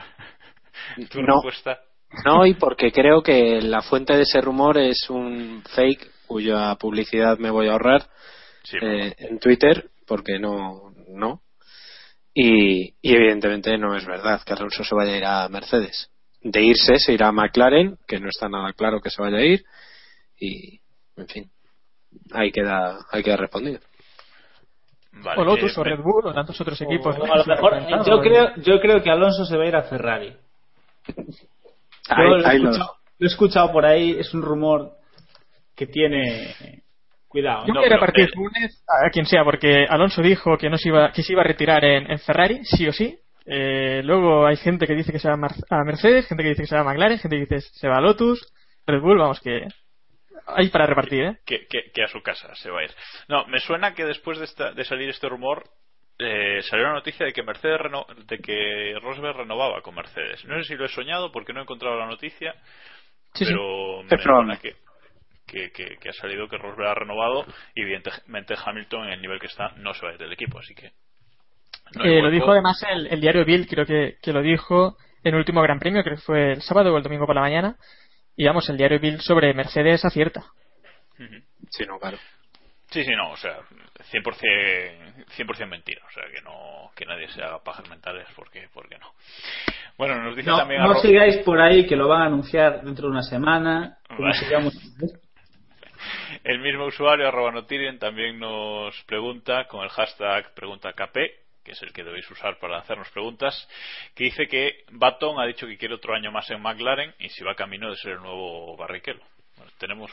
[1.11, 1.35] tu No.
[1.35, 1.81] respuesta.
[2.25, 7.38] No, y porque creo que la fuente de ese rumor es un fake cuya publicidad
[7.38, 8.07] me voy a ahorrar
[8.62, 11.43] Sí, eh, en Twitter, porque no, no.
[12.35, 16.11] Y, y evidentemente no es verdad que Alonso se vaya a ir a Mercedes.
[16.43, 19.45] De irse se irá a McLaren, que no está nada claro que se vaya a
[19.45, 19.64] ir.
[20.38, 20.81] Y,
[21.17, 21.51] en fin,
[22.33, 23.81] ahí queda, ahí queda respondido.
[25.12, 27.17] Vale, o Lotus eh, o Red Bull o tantos otros equipos.
[27.19, 29.83] O a lo mejor, yo creo, yo creo que Alonso se va a ir a
[29.83, 30.37] Ferrari.
[32.09, 34.92] Ahí, lo, he ahí lo escuchado, lo he escuchado por ahí, es un rumor
[35.77, 36.55] que tiene.
[37.29, 37.66] Cuidado.
[37.66, 40.88] Yo No, quiero pero repartir Funes a quien sea, porque Alonso dijo que no se
[40.88, 43.18] iba, que se iba a retirar en, en Ferrari, sí o sí.
[43.44, 46.62] Eh, luego hay gente que dice que se va a, a Mercedes, gente que dice
[46.62, 48.51] que se va a McLaren, gente que dice que se va a Lotus,
[48.87, 49.66] Red Bull, vamos que
[50.47, 51.38] hay para repartir, ¿eh?
[51.44, 52.90] que, que- que a su casa se va a ir.
[53.29, 55.64] No, me suena que después de, esta- de salir este rumor
[56.18, 60.44] eh, salió la noticia de que Mercedes reno- de que Rosberg renovaba con Mercedes.
[60.44, 62.54] No sé si lo he soñado porque no he encontrado la noticia,
[63.35, 63.52] Sí, sí.
[63.52, 64.57] pero Es me probable.
[64.57, 64.76] suena que,
[65.46, 69.38] que, que- que ha salido que Rosberg ha renovado y evidentemente Hamilton en el nivel
[69.40, 70.90] que está no se va a ir del equipo, así que
[71.94, 75.35] no Eh, lo dijo además el, el diario Bill, creo que, que lo dijo en
[75.35, 77.76] el último Gran Premio, creo que fue el sábado o el domingo por la mañana.
[78.37, 80.44] Y vamos, el diario Bill sobre Mercedes acierta.
[81.70, 82.18] Sí, no, claro.
[82.90, 83.59] Sí, sí, no, o sea,
[84.12, 88.98] 100%, 100 mentira, o sea, que no que nadie se haga pajas mentales porque, porque
[88.98, 89.12] no.
[89.96, 93.07] Bueno, nos dice No, también no sigáis por ahí que lo van a anunciar dentro
[93.07, 93.98] de una semana.
[94.09, 94.35] como Vale.
[94.35, 94.74] sigamos.
[96.44, 101.14] El mismo usuario, arroba notiren, también nos pregunta con el hashtag preguntakp,
[101.64, 103.68] que es el que debéis usar para hacernos preguntas,
[104.14, 107.42] que dice que Baton ha dicho que quiere otro año más en McLaren y si
[107.42, 109.22] va camino de ser el nuevo barriquelo.
[109.57, 110.12] Bueno, tenemos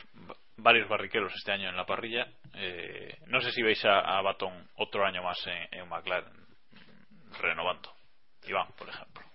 [0.58, 2.28] varios barriquelos este año en la parrilla.
[2.54, 6.46] Eh, no sé si veis a, Baton otro año más en, en McLaren
[7.42, 7.92] renovando.
[8.48, 9.26] Iván, por ejemplo.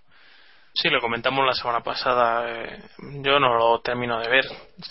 [0.72, 2.48] Sí, lo comentamos la semana pasada.
[2.48, 2.82] eh,
[3.22, 4.44] yo no lo termino de ver.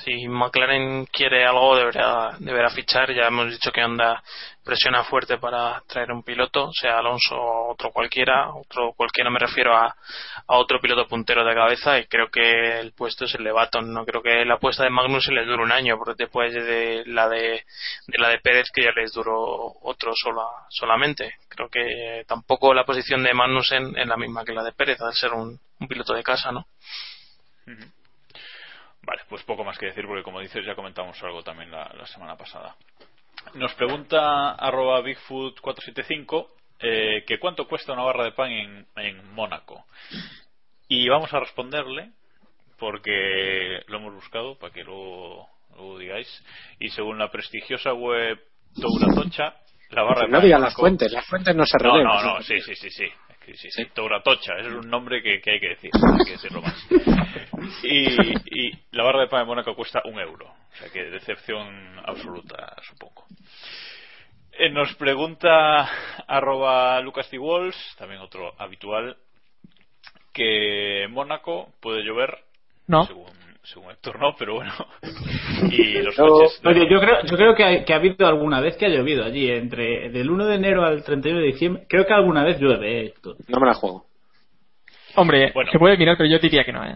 [0.03, 3.13] Si McLaren quiere algo, deberá, deberá fichar.
[3.13, 4.21] Ya hemos dicho que Honda
[4.69, 8.53] presiona fuerte para traer un piloto, sea Alonso o otro cualquiera.
[8.53, 11.97] Otro cualquiera me refiero a, a otro piloto puntero de cabeza.
[11.97, 13.91] Y creo que el puesto es el de Baton.
[13.91, 17.03] No creo que la apuesta de Magnus se les dure un año, porque después de
[17.07, 17.65] la de,
[18.09, 19.35] la de Pérez, que ya les duró
[19.81, 21.33] otro sola, solamente.
[21.49, 25.15] Creo que tampoco la posición de Magnussen es la misma que la de Pérez, al
[25.15, 26.67] ser un, un piloto de casa, ¿no?
[29.01, 32.35] Vale, pues poco más que decir porque como dices ya comentamos algo también la semana
[32.37, 32.75] pasada.
[33.55, 36.47] Nos pregunta arroba Bigfoot475
[36.81, 39.85] eh, que cuánto cuesta una barra de pan en, en Mónaco.
[40.87, 42.11] Y vamos a responderle
[42.77, 46.27] porque lo hemos buscado para que luego, luego digáis.
[46.79, 48.39] Y según la prestigiosa web
[48.79, 49.55] Touratocha,
[49.89, 52.23] la barra de No pan en digan las fuentes, las fuentes no se no, revelan.
[52.23, 53.05] no, no, sí, sí, sí, sí.
[53.45, 53.85] Sí, sí, sí.
[53.95, 56.87] Touratocha, ese es un nombre que, que hay que decir, hay que decirlo más.
[57.83, 61.99] Y, y la barra de pan de Mónaco cuesta un euro, o sea que decepción
[62.05, 63.25] absoluta, supongo.
[64.61, 65.89] Eh, nos pregunta
[66.27, 67.37] arroba Lucas T.
[67.39, 69.15] Walls, también otro habitual,
[70.33, 72.37] que en Mónaco puede llover,
[72.87, 73.05] No.
[73.05, 73.25] según,
[73.63, 74.73] según Héctor no, pero bueno.
[75.71, 76.61] Y los Yo, coches...
[76.65, 79.23] oye, yo creo, yo creo que, ha, que ha habido alguna vez que ha llovido
[79.23, 81.85] allí, entre del 1 de enero al 31 de diciembre.
[81.87, 83.37] Creo que alguna vez llueve, eh, Héctor.
[83.47, 84.05] No me la juego.
[85.15, 85.71] Hombre, Bueno.
[85.71, 86.95] se puede mirar, pero yo diría que no, ¿eh?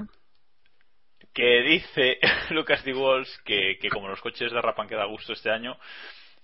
[1.33, 2.19] que dice
[2.51, 2.93] Lucas D.
[2.93, 5.77] Walls que, que como los coches de Rapan que da gusto este año,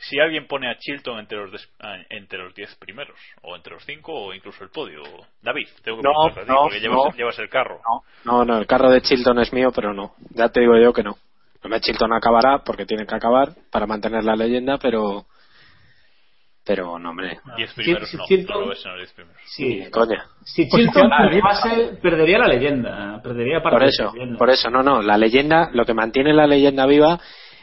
[0.02, 3.74] si alguien pone a Chilton entre los des- ah, entre los 10 primeros, o entre
[3.74, 5.04] los 5, o incluso el podio.
[5.42, 7.12] David, tengo que No, a ti, no, porque llevas, no.
[7.18, 7.82] llevas el carro.
[8.24, 10.16] No, no, el carro de Chilton es mío, pero no.
[10.32, 11.18] Ya te digo yo que no.
[11.62, 15.26] No me Chilton acabará porque tiene que acabar para mantener la leyenda, pero.
[16.66, 17.40] Pero no, hombre.
[17.58, 19.42] 10 primeros si no, Chilton- no lo ves en los 10 primeros.
[19.46, 20.26] Sí, Coña.
[20.44, 23.20] Si Posición Chilton perdiese, perdería la leyenda.
[23.24, 24.38] Perdería parte Por de eso, la leyenda.
[24.38, 25.02] por eso, no, no.
[25.02, 27.20] La leyenda, lo que mantiene la leyenda viva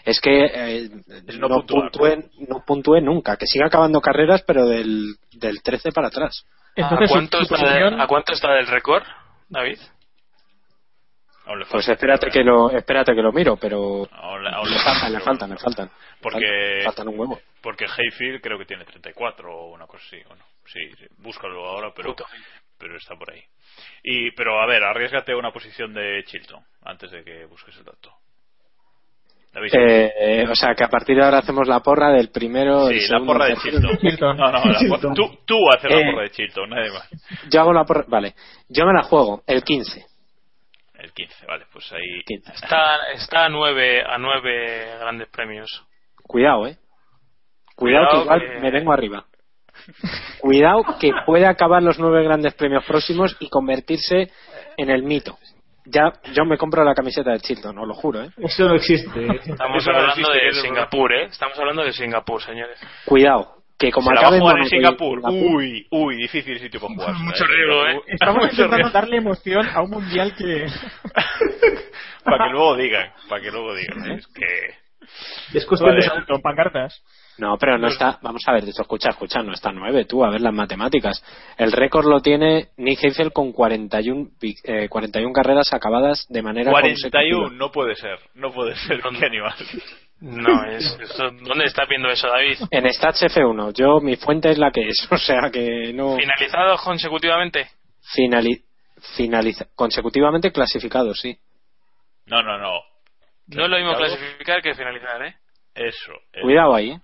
[0.06, 0.88] es que eh,
[1.38, 3.36] no no, puntuar, puntúe, no puntúe nunca.
[3.36, 6.46] Que siga acabando carreras, pero del, del 13 para atrás.
[6.74, 9.02] Entonces, ¿A, cuánto está de- ¿A cuánto está del récord,
[9.48, 9.78] David?
[11.70, 15.12] Pues espérate que lo, espérate que lo miro, pero aún le- aún le le faltan,
[15.12, 15.90] le faltan, le faltan.
[16.20, 17.40] Porque, Faltan un huevo.
[17.62, 20.16] porque Hayfield creo que tiene 34 o una cosa así.
[20.26, 22.26] Bueno, sí, sí, búscalo ahora, pero, Puto.
[22.76, 23.42] pero está por ahí.
[24.02, 27.84] Y, pero a ver, arriesgate a una posición de Chilton antes de que busques el
[27.84, 28.10] dato.
[29.72, 32.88] Eh, o sea, que a partir de ahora hacemos la porra del primero.
[32.88, 33.56] el sí, la porra de.
[33.56, 33.98] Chilton.
[33.98, 34.36] Chilton.
[34.36, 35.14] No, no, la Chilton.
[35.14, 37.08] tú, tú haces la Eh, porra de Chilton, nadie más.
[37.50, 38.04] Yo hago la porra.
[38.08, 38.34] Vale.
[38.68, 39.42] Yo me la juego.
[39.46, 40.04] El 15.
[40.98, 42.22] El 15, vale, pues ahí.
[42.26, 42.52] 15.
[42.52, 45.84] Está, está a nueve, a nueve grandes premios.
[46.22, 46.76] Cuidado, eh.
[47.76, 49.24] Cuidado, que Cuidado igual que- me vengo arriba.
[50.40, 54.30] Cuidado que puede acabar los nueve grandes premios próximos y convertirse
[54.76, 55.38] en el mito.
[55.86, 58.30] Ya, yo me compro la camiseta de Chilton, os lo juro, eh.
[58.38, 59.08] Eso no existe.
[59.46, 61.24] Estamos Eso no hablando existe, de Singapur, ¿eh?
[61.26, 62.78] Estamos hablando de Singapur, señores.
[63.04, 65.20] Cuidado, que como ¿Se la va a jugar en Singapur?
[65.22, 67.14] Singapur- Uy, uy, difícil sitio para jugar.
[67.14, 68.00] Mucho riesgo, ¿eh?
[68.08, 68.92] Estamos Mucho intentando riesgo.
[69.00, 70.66] darle emoción a un mundial que.
[72.24, 74.10] para que luego digan, para que luego digan.
[74.10, 74.14] ¿eh?
[74.18, 75.56] Es que.
[75.58, 76.04] Es cuestión Vale.
[76.04, 77.00] de Con pancartas.
[77.38, 78.18] No, pero no está.
[78.22, 81.22] Vamos a ver, de hecho, escucha, escucha, no está nueve, tú, a ver las matemáticas.
[81.58, 86.70] El récord lo tiene Nick Heidfeld con 41, vi- eh, 41 carreras acabadas de manera
[86.70, 87.02] 41,
[87.42, 87.58] consecutiva.
[87.58, 89.00] no puede ser, no puede ser.
[89.18, 89.54] Qué animal.
[90.20, 92.56] No, es, eso- ¿dónde estás viendo eso, David?
[92.70, 96.16] En Stats F1, yo, mi fuente es la que es, o sea que no.
[96.16, 97.68] ¿Finalizados consecutivamente?
[98.14, 98.62] Finali-
[99.16, 101.36] finaliza- consecutivamente clasificados, sí.
[102.24, 102.72] No, no, no.
[103.48, 105.34] No es lo mismo clasificar que finalizar, ¿eh?
[105.74, 106.12] Eso.
[106.32, 106.42] eso.
[106.42, 107.00] Cuidado ahí, ¿eh?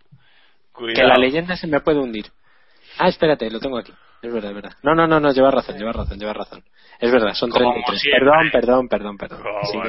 [0.86, 0.94] Cuidado.
[0.94, 2.26] que la leyenda se me puede hundir.
[2.98, 3.92] Ah, espérate, lo tengo aquí.
[4.22, 4.72] Es verdad, es verdad.
[4.82, 6.62] No, no, no, no, lleva razón, lleva razón, lleva razón.
[7.00, 8.00] Es verdad, son Como 33.
[8.00, 8.20] siempre.
[8.20, 9.42] Perdón, perdón, perdón, perdón.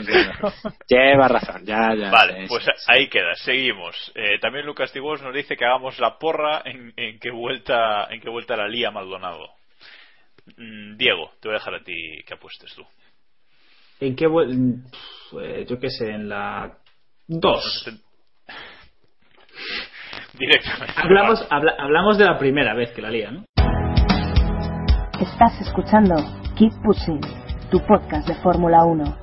[0.03, 0.69] Sí.
[0.95, 2.10] Lleva razón, ya, ya.
[2.10, 2.86] Vale, pues sí, sí.
[2.88, 4.12] ahí queda, seguimos.
[4.15, 8.19] Eh, también Lucas Tibos nos dice que hagamos la porra en, en qué vuelta en
[8.21, 9.45] qué vuelta la lía Maldonado.
[10.58, 11.93] Mm, Diego, te voy a dejar a ti
[12.25, 12.84] que apuestes tú.
[13.99, 16.71] ¿En qué vuel- Pff, eh, Yo qué sé, en la
[17.27, 17.89] 2.
[20.39, 20.93] Directamente.
[20.97, 23.45] Hablamos, habla- hablamos de la primera vez que la lía, ¿no?
[25.19, 26.15] Estás escuchando
[26.57, 27.21] Keep Pushing,
[27.71, 29.17] tu podcast de Fórmula 1.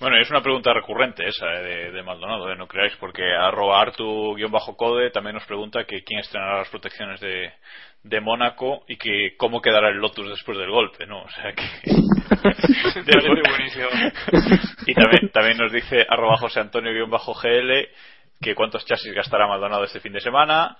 [0.00, 3.82] Bueno, es una pregunta recurrente esa eh, de, de Maldonado, eh, no creáis, porque arroba
[3.82, 7.52] artu-code también nos pregunta que quién estrenará las protecciones de,
[8.02, 11.22] de Mónaco y que cómo quedará el Lotus después del golpe, ¿no?
[11.22, 11.64] O sea que...
[14.86, 17.88] Y también, también nos dice arroba José Antonio-GL
[18.40, 20.76] que cuántos chasis gastará Maldonado este fin de semana.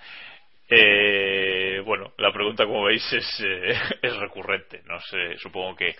[0.68, 4.82] Eh, bueno, la pregunta, como veis, es, eh, es recurrente.
[4.86, 5.94] No sé, supongo que.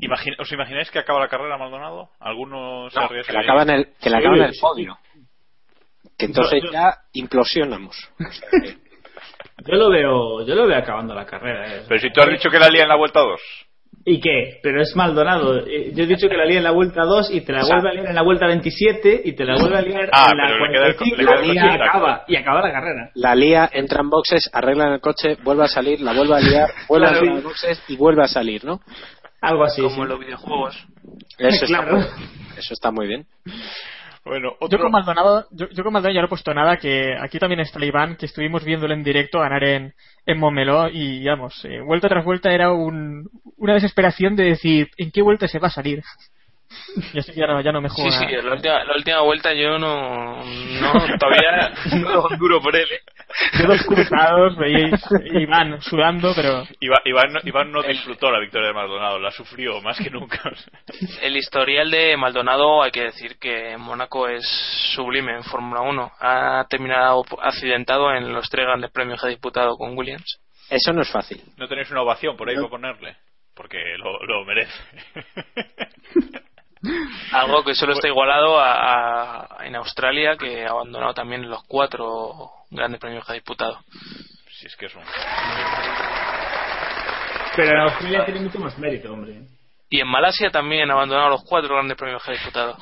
[0.00, 2.10] Imagina- ¿Os imagináis que acaba la carrera Maldonado?
[2.18, 4.98] ¿Algunos No, que la acaban en el, que la Sí, acaban el podio.
[6.18, 7.96] Que entonces ya implosionamos.
[8.18, 8.89] O sea que-
[9.66, 11.76] Yo lo veo, yo lo veo acabando la carrera.
[11.76, 11.82] eh.
[11.88, 13.40] Pero si tú has dicho que la lía en la vuelta 2.
[14.06, 14.60] ¿Y qué?
[14.62, 15.58] Pero es Maldonado.
[15.66, 17.64] Eh, Yo he dicho que la lía en la vuelta 2 y te la O
[17.64, 20.28] sea- vuelve a liar en la vuelta 27 y te la vuelve a liar Ah,
[20.32, 22.36] en la pero le queda el co- 45 le queda el y coche acaba, y
[22.36, 23.10] acaba la carrera.
[23.14, 26.40] la lía, entra en boxes, arregla en el coche, vuelve a salir, la vuelve a
[26.40, 28.80] liar, vuelve a entrar en boxes y vuelve a salir, ¿no?
[29.42, 29.82] Algo así.
[29.82, 30.00] Como sí.
[30.00, 30.86] en los videojuegos.
[31.38, 31.98] Eso, Claro.
[31.98, 32.24] está, muy,
[32.58, 33.26] eso está muy bien.
[34.24, 37.38] Bueno, Yo con Maldonado, yo, yo con Maldonado ya no he puesto nada, que aquí
[37.38, 39.94] también está Iván, que estuvimos viéndolo en directo ganar en,
[40.26, 45.10] en Momeló y, vamos, eh, vuelta tras vuelta era un, una desesperación de decir, ¿en
[45.10, 46.02] qué vuelta se va a salir?
[47.12, 49.76] Que ya no, ya no me juego Sí, sí, la última, la última vuelta yo
[49.78, 52.86] no, no todavía no duro por él.
[52.92, 53.00] ¿eh?
[53.58, 55.00] Dedos cruzados, veíais
[55.32, 56.64] Iván sudando, pero...
[56.80, 60.38] Iván, Iván, no- Iván no disfrutó la victoria de Maldonado, la sufrió más que nunca.
[61.22, 64.44] El historial de Maldonado, hay que decir que Mónaco es
[64.94, 66.12] sublime en Fórmula 1.
[66.20, 70.40] Ha terminado accidentado en los tres grandes premios que ha disputado con Williams.
[70.68, 71.40] Eso no es fácil.
[71.56, 73.16] ¿No tenéis una ovación por ahí para ponerle?
[73.54, 74.72] Porque lo, lo merece.
[77.32, 82.50] Algo que solo está igualado a, a- en Australia, que ha abandonado también los cuatro
[82.70, 83.78] grandes premios que ha disputado.
[84.58, 85.02] Si es que es un...
[87.56, 89.42] Pero en Australia tiene mucho más mérito, hombre.
[89.92, 92.76] Y en Malasia también ha abandonado los cuatro grandes premios que ha disputado.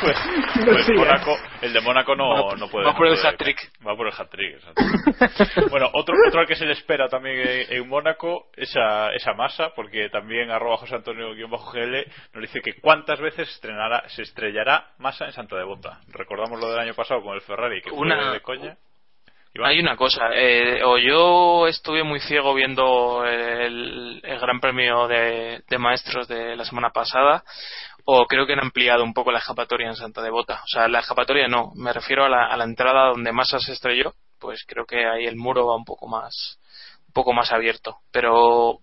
[0.00, 0.18] Pues,
[0.64, 2.86] pues Mónaco, el de Mónaco no, no puede.
[2.86, 3.58] va no por el hat-trick.
[3.86, 5.68] Va por el hat-trick, exacto.
[5.70, 9.26] bueno, otro, otro al que se le espera también en, en Mónaco es a, es
[9.26, 13.48] a Massa, porque también arroba José Antonio guion bajo GL nos dice que cuántas veces
[13.50, 16.00] estrenará, se estrellará Massa en Santa Devota.
[16.08, 18.76] Recordamos lo del año pasado con el Ferrari, que fue Una- de coña.
[19.62, 25.62] Hay una cosa, eh, o yo estuve muy ciego viendo el, el Gran Premio de,
[25.78, 27.44] Maestros de la semana pasada,
[28.04, 30.62] o creo que han ampliado un poco la escapatoria en Santa Devota.
[30.64, 33.72] O sea, la escapatoria no, me refiero a la, a la entrada donde Massa se
[33.72, 36.58] estrelló, pues creo que ahí el muro va un poco más,
[37.08, 37.98] un poco más abierto.
[38.10, 38.78] Pero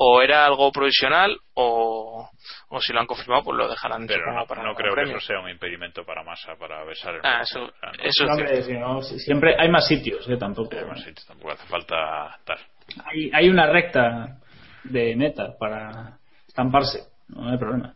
[0.00, 2.28] o era algo provisional o,
[2.68, 5.20] o si lo han confirmado pues lo dejarán Pero no, para no creo que eso
[5.20, 8.30] sea un impedimento para Massa para besar el Ah, eso- O sea, no- eso es
[8.30, 10.36] Hombre, si no, si- siempre hay más sitios, ¿eh?
[10.36, 10.76] Tampoco.
[10.76, 12.58] Hay más sitios, tampoco hace falta tal.
[13.04, 14.38] Hay, hay una recta
[14.84, 17.92] de meta para estamparse, no hay problema.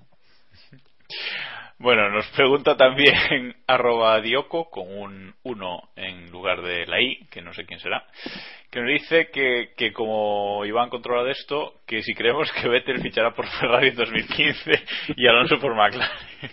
[1.82, 7.42] Bueno, nos pregunta también arroba Dioco con un 1 en lugar de la I, que
[7.42, 8.06] no sé quién será,
[8.70, 13.02] que nos dice que, que como Iván controla de esto, que si creemos que Vettel
[13.02, 14.70] fichará por Ferrari en 2015
[15.16, 16.16] y Alonso por McLaren.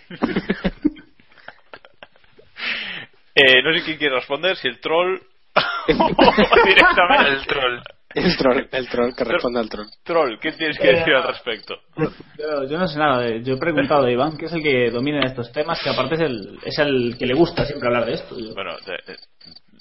[3.36, 5.20] eh, no sé quién quiere responder, si el troll
[6.66, 7.80] directamente El troll.
[8.14, 9.86] El troll, el troll, que responda al troll.
[10.02, 11.74] Troll, ¿qué tienes que decir al respecto?
[11.96, 14.90] Yo, yo no sé nada, de- yo he preguntado a Iván, que es el que
[14.90, 18.14] domina estos temas, que aparte es el, es el que le gusta siempre hablar de
[18.14, 18.36] esto.
[18.38, 19.18] Yo- Bueno, de- de-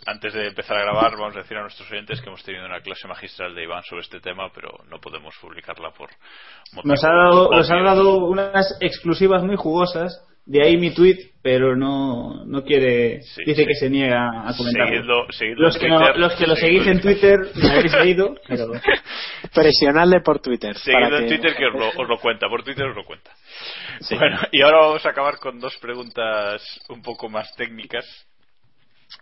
[0.05, 2.79] antes de empezar a grabar, vamos a decir a nuestros oyentes que hemos tenido una
[2.81, 6.09] clase magistral de Iván sobre este tema, pero no podemos publicarla por
[6.73, 11.17] motivos Nos ha, dado, nos ha dado unas exclusivas muy jugosas, de ahí mi tweet,
[11.43, 13.67] pero no, no quiere, Sí, dice sí.
[13.67, 15.27] que se niega a comentarlo.
[15.27, 18.71] Seguidlo- seguidlo los, que no- los que lo seguís en Twitter me habéis leído, pero
[19.53, 20.75] Presionadle por Twitter.
[20.77, 23.31] Seguidlo en que- Twitter que os lo, os lo cuenta, por Twitter os lo cuenta.
[24.17, 28.05] Bueno, y ahora vamos a acabar con dos preguntas un poco más técnicas.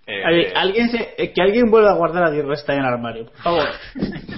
[0.05, 2.86] Eh, Al- alguien se- eh, que alguien vuelva a guardar a Di Resta en el
[2.86, 3.67] armario, por favor.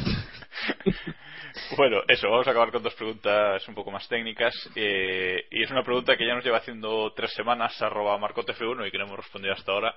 [1.78, 4.54] Bueno, eso, vamos a acabar con dos preguntas un poco más técnicas.
[4.76, 8.92] eh, y es una pregunta que ya nos lleva haciendo tres semanas, arroba marcotf1, y
[8.92, 9.96] que no hemos respondido hasta ahora.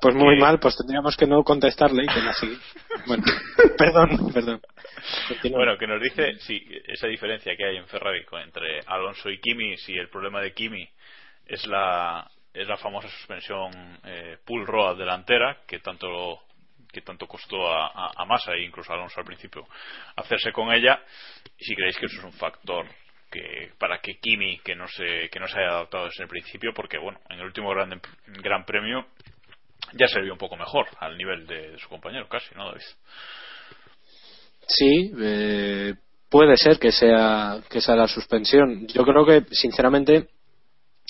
[0.00, 2.56] Pues muy Eh, mal, pues tendríamos que no contestarle y que sigue.
[3.06, 3.22] Bueno,
[3.78, 4.60] perdón, perdón.
[5.28, 5.58] Continúa.
[5.58, 9.76] Bueno, que nos dice, sí, esa diferencia que hay en Ferrari entre Alonso y Kimi,
[9.76, 10.88] si el problema de Kimi
[11.46, 13.70] es la, es la famosa suspensión
[14.04, 16.40] eh, pull road delantera, que tanto
[16.94, 19.66] que tanto costó a, a, a Massa e incluso a Alonso al principio
[20.16, 21.02] hacerse con ella,
[21.58, 22.86] y si creéis que eso es un factor
[23.30, 26.72] que para que Kimi que no se que no se haya adaptado desde el principio,
[26.72, 29.06] porque bueno, en el último gran, gran premio
[29.92, 32.82] ya se vio un poco mejor al nivel de, su compañero, casi, ¿no, David?
[34.66, 35.94] Sí, eh,
[36.30, 38.86] puede ser que sea que sea la suspensión.
[38.88, 40.28] Yo creo que, sinceramente,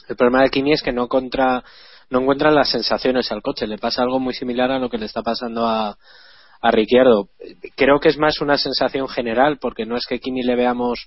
[0.09, 1.63] el problema de Kimi es que no contra
[2.11, 3.67] no encuentra las sensaciones al coche.
[3.67, 5.97] Le pasa algo muy similar a lo que le está pasando a,
[6.61, 7.29] a Ricciardo.
[7.77, 11.07] Creo que es más una sensación general, porque no es que Kimi le veamos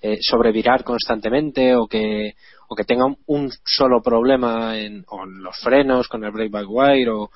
[0.00, 2.34] eh, sobrevirar constantemente o que
[2.68, 7.10] o que tenga un, solo problema en, en los frenos con el brake by wire
[7.10, 7.30] o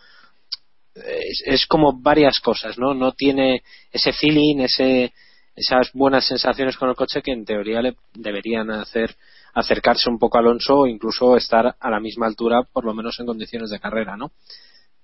[0.95, 2.95] es, es como varias cosas, ¿no?
[2.95, 5.13] No tiene ese feeling, ese,
[5.55, 9.15] esas buenas sensaciones con el coche que en teoría le deberían hacer
[9.59, 13.19] acercarse un poco a Alonso o incluso estar a la misma altura, por lo menos
[13.19, 14.31] en condiciones de carrera, ¿no?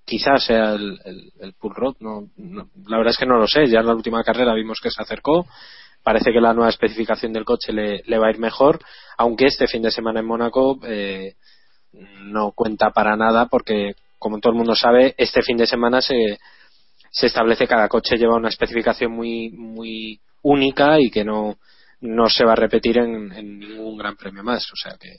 [0.04, 0.98] Quizás sea el,
[1.40, 3.66] el, pull rod, no, la verdad es que no lo sé.
[3.66, 5.46] Ya en la última carrera vimos que se acercó.
[6.02, 8.78] Parece que la nueva especificación del coche le, le va a ir mejor,
[9.16, 11.36] aunque este fin de semana en Mónaco eh,
[12.20, 16.38] no cuenta para nada porque como todo el mundo sabe este fin de semana se,
[17.10, 21.56] se establece cada coche lleva una especificación muy muy única y que no
[22.00, 25.10] no se va a repetir en, en ningún gran premio más o sea que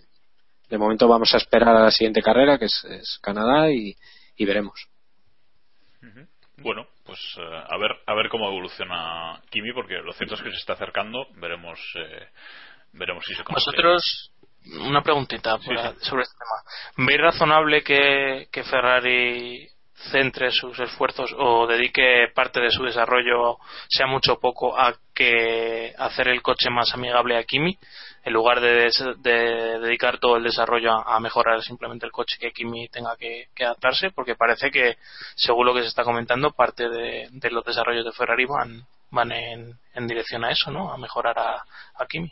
[0.69, 3.95] de momento vamos a esperar a la siguiente carrera que es, es Canadá y,
[4.35, 4.79] y veremos
[6.57, 10.51] Bueno, pues eh, a ver a ver cómo evoluciona Kimi, porque lo cierto es que
[10.51, 11.27] se está acercando.
[11.35, 12.27] Veremos eh,
[12.93, 13.71] veremos si se consigue.
[13.75, 14.31] Vosotros,
[14.87, 16.05] una preguntita Sí, por- sí.
[16.09, 17.05] sobre este tema.
[17.07, 19.67] ¿Veis razonable que, que Ferrari
[20.11, 26.27] centre sus esfuerzos o dedique parte de su desarrollo, sea mucho poco, a que hacer
[26.27, 27.77] el coche más amigable a Kimi,
[28.23, 28.89] en lugar de,
[29.79, 34.35] dedicar todo el desarrollo a, mejorar simplemente el coche que Kimi tenga que, adaptarse, porque
[34.35, 34.97] parece que,
[35.35, 40.07] según lo que se está comentando, parte de, los desarrollos de Ferrari van, van en,
[40.07, 40.91] dirección a eso, ¿no?
[40.91, 41.63] A mejorar a,
[41.95, 42.31] a Kimi.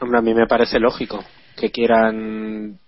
[0.00, 1.24] Hombre, a mí me parece lógico
[1.56, 2.80] que quieran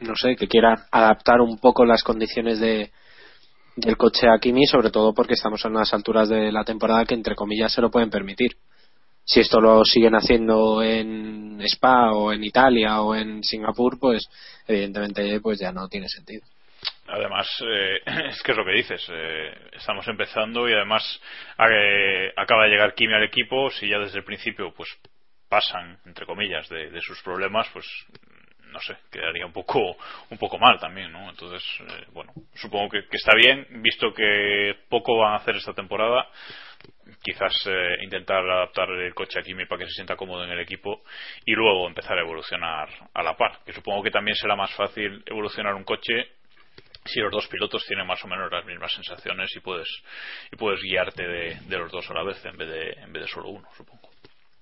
[0.00, 2.90] no sé, que quieran adaptar un poco las condiciones de,
[3.76, 7.14] del coche a Kimi, sobre todo porque estamos en unas alturas de la temporada que
[7.14, 8.52] entre comillas se lo pueden permitir.
[9.24, 14.26] Si esto lo siguen haciendo en Spa o en Italia o en Singapur, pues
[14.66, 16.46] evidentemente pues ya no tiene sentido.
[17.06, 17.98] Además, eh,
[18.30, 21.20] es que es lo que dices, eh, estamos empezando y además
[22.36, 24.88] acaba de llegar Kimi al equipo, si ya desde el principio pues
[25.48, 27.86] pasan, entre comillas, de sus problemas, pues
[28.70, 29.96] no sé, quedaría un poco,
[30.30, 31.30] un poco mal también, ¿no?
[31.30, 36.28] Entonces, eh, bueno, supongo que, está bien, visto que poco van a hacer esta temporada,
[37.22, 40.60] quizás eh, intentar adaptar el coche a Kimi para que se sienta cómodo en el
[40.60, 41.02] equipo
[41.44, 45.22] y luego empezar a evolucionar a la par, que supongo que también será más fácil
[45.26, 46.32] evolucionar un coche
[47.04, 49.88] si los dos pilotos tienen más o menos las mismas sensaciones y puedes
[50.52, 53.22] y puedes guiarte de, de los dos a la vez en vez de en vez
[53.22, 54.07] de solo uno, supongo.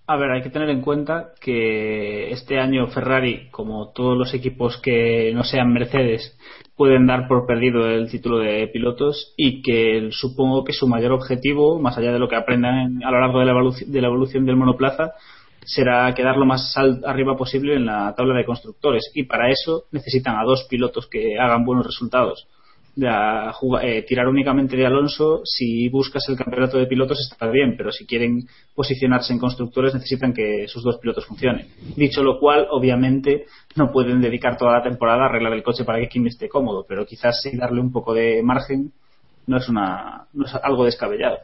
[0.08, 4.76] A ver, hay que tener en cuenta que este año Ferrari, como todos los equipos
[4.80, 6.38] que no sean Mercedes,
[6.76, 11.80] pueden dar por perdido el título de pilotos y que supongo que su mayor objetivo,
[11.80, 13.54] más allá de lo que aprendan a lo largo de la,
[13.84, 15.14] de la evolución del monoplaza,
[15.64, 16.72] será quedar lo más
[17.04, 19.10] arriba posible en la tabla de constructores.
[19.12, 22.46] Y para eso necesitan a dos pilotos que hagan buenos resultados
[22.96, 28.06] eh, tirar únicamente de Alonso, si buscas el campeonato de pilotos está bien, pero si
[28.06, 31.68] quieren posicionarse en constructores necesitan que sus dos pilotos funcionen.
[31.96, 33.44] Dicho lo cual, obviamente
[33.74, 36.86] no pueden dedicar toda la temporada a arreglar el coche para que Kimi esté cómodo,
[36.88, 38.92] pero quizás sí darle un poco de margen
[39.46, 41.38] no es, una, no es algo descabellado.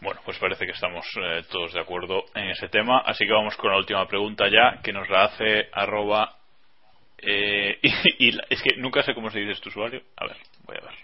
[0.00, 3.56] Bueno, pues parece que estamos eh, todos de acuerdo en ese tema, así que vamos
[3.56, 6.36] con la última pregunta ya, que nos la hace arroba
[7.18, 7.78] eh,
[8.18, 10.02] y, es que nunca sé cómo se dice este usuario.
[10.16, 10.36] A ver,
[10.66, 10.94] voy a ver.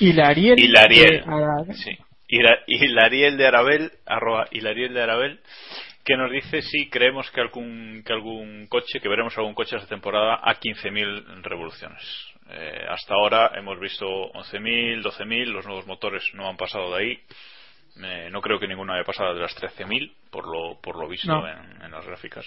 [0.00, 0.58] Hilariel.
[0.58, 1.24] Hilariel.
[1.66, 1.90] De sí.
[2.28, 5.40] Hilariel de Arabel, arroba Hilariel de Arabel,
[6.04, 9.88] que nos dice si creemos que algún, que algún coche, que veremos algún coche esta
[9.88, 12.02] temporada a 15.000 revoluciones.
[12.50, 17.18] Eh, hasta ahora hemos visto 11.000, 12.000, los nuevos motores no han pasado de ahí.
[18.02, 21.32] Eh, no creo que ninguno haya pasado de las 13.000 por lo, por lo visto
[21.46, 22.46] en, las gráficas.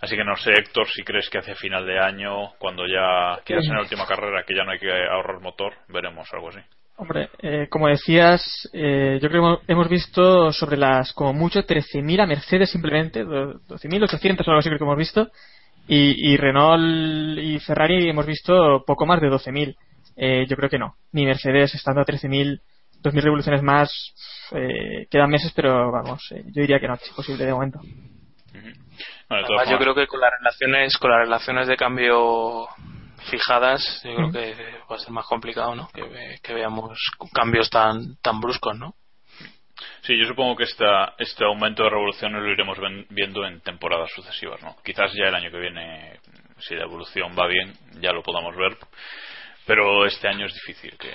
[0.00, 3.66] Así que no sé, Héctor, si crees que hacia final de año, cuando ya quieras
[3.66, 6.60] en la última carrera, que ya no hay que ahorrar motor, veremos algo así.
[6.98, 12.22] Hombre, eh, como decías, eh, yo creo que hemos visto sobre las, como mucho, 13.000
[12.22, 15.30] a Mercedes simplemente, 12.800 o algo así creo que hemos visto,
[15.88, 20.46] y, y Renault y Ferrari hemos visto poco más de 12.000.
[20.48, 22.60] yo creo que no, ni Mercedes estando a 13.000
[23.02, 23.90] 2.000 revoluciones más
[24.52, 27.80] eh, quedan meses, pero vamos, eh, yo diría que no es posible de momento.
[29.68, 32.68] yo creo que con las relaciones con las relaciones de cambio
[33.30, 34.54] fijadas, yo creo que
[34.90, 35.88] va a ser más complicado, ¿no?
[35.88, 36.98] Que, veamos
[37.32, 38.94] cambios tan tan bruscos, ¿no?
[40.02, 42.78] Sí, yo supongo que esta, este aumento de revoluciones lo iremos
[43.10, 44.76] viendo en temporadas sucesivas, ¿no?
[44.84, 46.20] Quizás ya el año que viene,
[46.58, 48.78] si la evolución va bien, ya lo podamos ver,
[49.66, 51.12] pero este año es difícil que,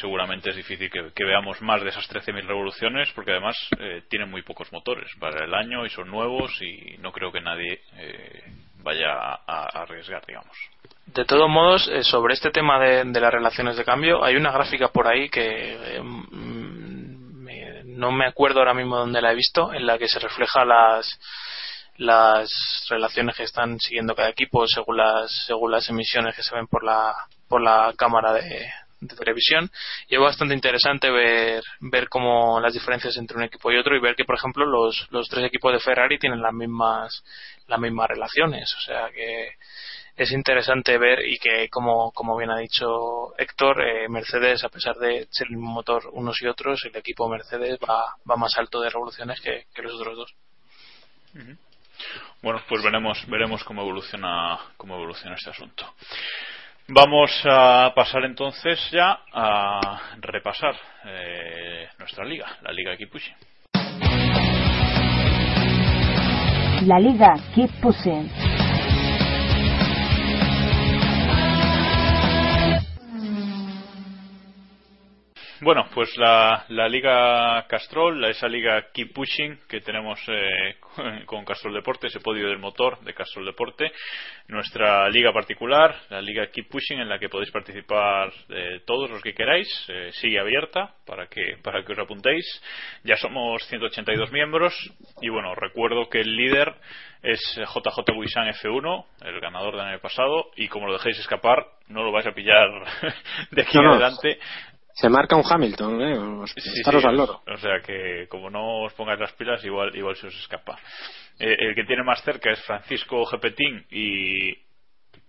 [0.00, 4.42] seguramente es difícil que, veamos más de esas 13.000 revoluciones porque además eh, tienen muy
[4.42, 8.44] pocos motores para el año y son nuevos y no creo que nadie eh,
[8.82, 10.56] vaya a, arriesgar, digamos.
[11.06, 14.88] De todos modos, eh, sobre este tema de, las relaciones de cambio, hay una gráfica
[14.88, 19.98] por ahí que mm, no me acuerdo ahora mismo dónde la he visto, en la
[19.98, 21.18] que se refleja las
[21.98, 22.50] las
[22.90, 26.84] relaciones que están siguiendo cada equipo según las según las emisiones que se ven por
[26.84, 27.14] la
[27.48, 28.70] por la cámara de,
[29.00, 29.70] de televisión.
[30.08, 34.00] Y es bastante interesante ver ver cómo las diferencias entre un equipo y otro y
[34.00, 37.24] ver que por ejemplo los, los tres equipos de Ferrari tienen las mismas
[37.66, 38.74] las mismas relaciones.
[38.76, 39.54] O sea que
[40.16, 44.96] es interesante ver y que como, como bien ha dicho Héctor eh, Mercedes a pesar
[44.96, 48.80] de ser el mismo motor unos y otros el equipo Mercedes va, va más alto
[48.80, 50.34] de revoluciones que, los otros dos.
[52.40, 55.94] Bueno pues veremos veremos cómo evoluciona cómo evoluciona este asunto
[56.88, 60.74] Vamos a pasar entonces ya a repasar
[61.04, 63.10] eh, nuestra liga, la Liga Keep
[66.86, 67.70] La Liga Keep
[75.60, 80.76] bueno, pues la, la Liga Castrol, esa Liga Keep Pushing que tenemos eh,
[81.26, 83.90] con Castrol Deporte, ese podio del motor de Castrol Deporte,
[84.48, 89.22] nuestra liga particular, la Liga Keep Pushing, en la que podéis participar eh, todos los
[89.22, 92.44] que queráis, eh, sigue abierta para que, para que os apuntéis.
[93.04, 94.74] Ya somos 182 miembros
[95.22, 96.74] y bueno, recuerdo que el líder
[97.22, 102.04] es JJ Buisan F1, el ganador del año pasado, y como lo dejéis escapar, no
[102.04, 102.68] lo vais a pillar
[103.50, 104.10] de aquí No, en no.
[104.96, 106.18] Se marca un Hamilton, ¿eh?
[106.18, 107.42] Os- Sí, estaros sí, al loro.
[107.46, 110.78] O sea que como no os pongáis las pilas, igual, igual se os escapa.
[111.38, 114.54] Eh, el que tiene más cerca es Francisco Gepetín y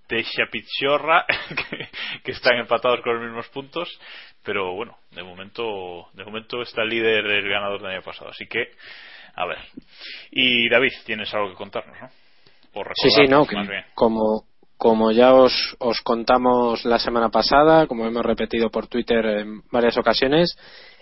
[0.07, 1.25] Teixia Pichorra,
[1.69, 1.89] que,
[2.23, 3.89] que están empatados con los mismos puntos.
[4.41, 8.29] Pero bueno, de momento, de momento está el líder el ganador del año pasado.
[8.29, 8.71] Así que,
[9.35, 9.57] a ver.
[10.31, 12.09] Y David, tienes algo que contarnos, ¿no?
[12.73, 13.55] O Sí, sí, no, que
[13.95, 14.45] como,
[14.77, 19.97] como ya os, os contamos la semana pasada, como hemos repetido por Twitter en varias
[19.97, 20.55] ocasiones,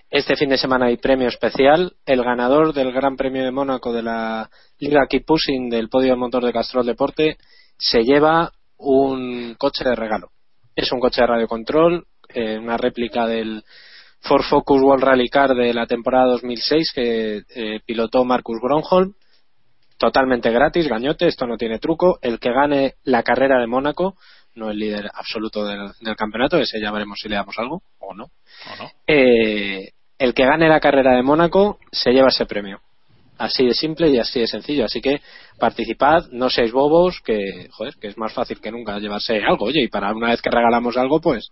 [0.10, 1.94] este fin de semana hay premio especial.
[2.06, 4.50] El ganador del Gran Premio de Mónaco de la
[4.80, 7.38] Liga Keep Pushing del podio de motor de Castrol Deporte
[7.78, 10.30] se lleva un coche de regalo.
[10.76, 13.64] Es un coche de radiocontrol, eh, una réplica del
[14.22, 19.16] Ford Focus World Rally Car de la temporada 2006 que eh, pilotó Marcus Gronholm
[19.98, 22.20] totalmente gratis, gañote, esto no tiene truco.
[22.22, 24.16] El que gane la carrera de Mónaco,
[24.56, 28.14] no el líder absoluto del, del campeonato, ese ya veremos si le damos algo o
[28.14, 28.26] no.
[28.26, 28.90] ¿O no?
[29.08, 32.80] Eh, el que gane la carrera de Mónaco se lleva ese premio.
[33.38, 34.86] Así de simple y así de sencillo.
[34.86, 35.20] Así que
[35.60, 39.66] participad, no seáis bobos, que, joder, que es más fácil que nunca llevarse algo.
[39.66, 41.50] Oye, y para una vez que regalamos algo, pues,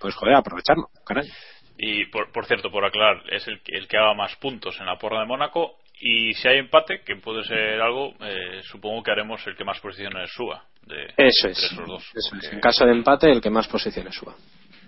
[0.00, 0.88] pues joder, aprovecharlo.
[1.04, 1.28] Caray.
[1.76, 4.86] Y por, por cierto, por aclarar, es el, que- el que haga más puntos en
[4.86, 5.76] la porra de Mónaco.
[6.00, 9.80] Y si hay empate, que puede ser algo, eh, supongo que haremos el que más
[9.80, 10.64] posiciones suba.
[10.82, 11.72] De, Eso entre es.
[11.72, 12.52] esos dos, Eso es.
[12.52, 14.34] En caso de empate, el que más posiciones suba.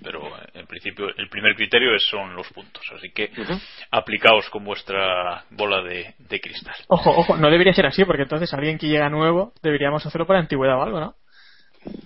[0.02, 2.82] Pero eh, en principio, el primer criterio es, son los puntos.
[2.96, 3.30] Así que
[3.90, 6.74] aplicaos con vuestra bola de, de cristal.
[6.88, 10.36] Ojo, ojo, no debería ser así, porque entonces alguien que llega nuevo deberíamos hacerlo por
[10.36, 11.14] antigüedad o algo, ¿no?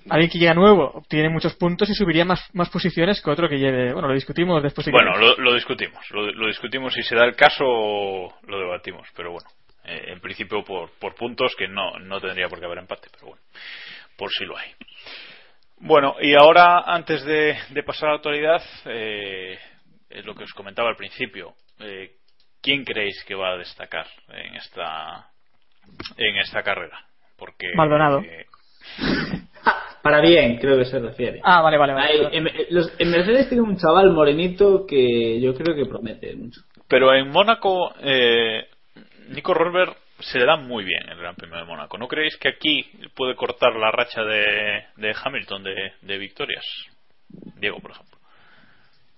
[0.09, 3.59] Alguien que llega nuevo obtiene muchos puntos y subiría más, más posiciones que otro que
[3.59, 3.93] lleve.
[3.93, 4.85] Bueno, lo discutimos después.
[4.85, 6.09] si Bueno, lo, lo discutimos.
[6.11, 6.95] Lo, lo discutimos.
[6.95, 9.09] Si se da el caso, lo debatimos.
[9.16, 9.49] Pero bueno,
[9.85, 13.09] eh, en principio por, por puntos que no, no tendría por qué haber empate.
[13.12, 13.43] Pero bueno,
[14.16, 14.70] por si lo hay.
[15.79, 19.59] Bueno, y ahora, antes de, de pasar a la actualidad, eh,
[20.09, 21.55] es lo que os comentaba al principio.
[21.81, 22.12] Eh,
[22.62, 25.29] ¿Quién creéis que va a destacar en esta,
[26.16, 27.05] en esta carrera?
[27.37, 27.72] Porque.
[27.75, 28.22] Maldonado.
[30.05, 31.40] Para bien, creo que se refiere.
[31.42, 32.07] Ah, vale, vale, vale.
[32.12, 36.61] Hay- en, los- en Mercedes tiene un chaval morenito que yo creo que promete mucho.
[36.86, 38.66] Pero en Mónaco, eh,
[39.30, 41.96] Nico Rosberg se le da muy bien el Gran Premio de Mónaco.
[41.96, 42.84] ¿No creéis que aquí
[43.16, 46.64] puede cortar la racha de, de Hamilton de, de victorias?
[47.59, 48.18] Diego, por ejemplo.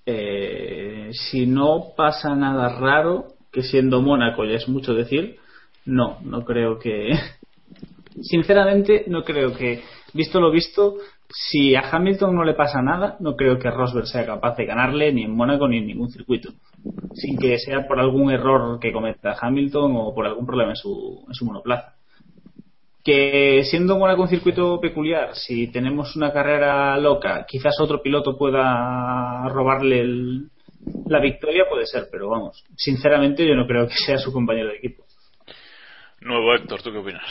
[0.06, 5.36] Eh, si no pasa nada raro, que siendo Mónaco ya es mucho decir,
[5.84, 7.10] no, no creo que.
[8.22, 9.82] Sinceramente, no creo que,
[10.14, 10.96] visto lo visto,
[11.28, 15.12] si a Hamilton no le pasa nada, no creo que Rosberg sea capaz de ganarle
[15.12, 16.50] ni en Mónaco ni en ningún circuito.
[17.12, 21.24] Sin que sea por algún error que cometa Hamilton o por algún problema en su,
[21.26, 21.94] en su monoplaza.
[23.02, 29.48] Que siendo Mónaco un circuito peculiar, si tenemos una carrera loca, quizás otro piloto pueda
[29.48, 30.50] robarle el-
[31.08, 34.76] la victoria, puede ser, pero vamos, sinceramente yo no creo que sea su compañero de
[34.76, 35.04] equipo.
[36.20, 37.22] Nuevo Héctor, ¿tú qué opinas?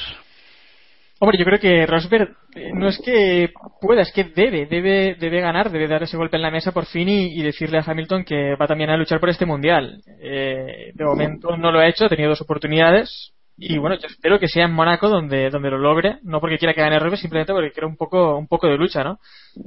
[1.20, 5.39] Hombre, yo creo que Rosberg eh, no es que pueda, es que debe, debe, debe
[5.39, 8.55] ganar, debe dar ese golpe en la mesa por fin y, decirle a Hamilton que
[8.55, 10.01] va también a luchar por este mundial.
[10.22, 14.39] Eh, de momento no lo ha hecho, ha tenido dos oportunidades y bueno, yo espero
[14.39, 17.53] que sea en Mónaco donde, donde lo logre, no porque quiera que gane Rosberg, simplemente
[17.53, 19.20] porque quiera un poco, un poco de lucha, ¿no?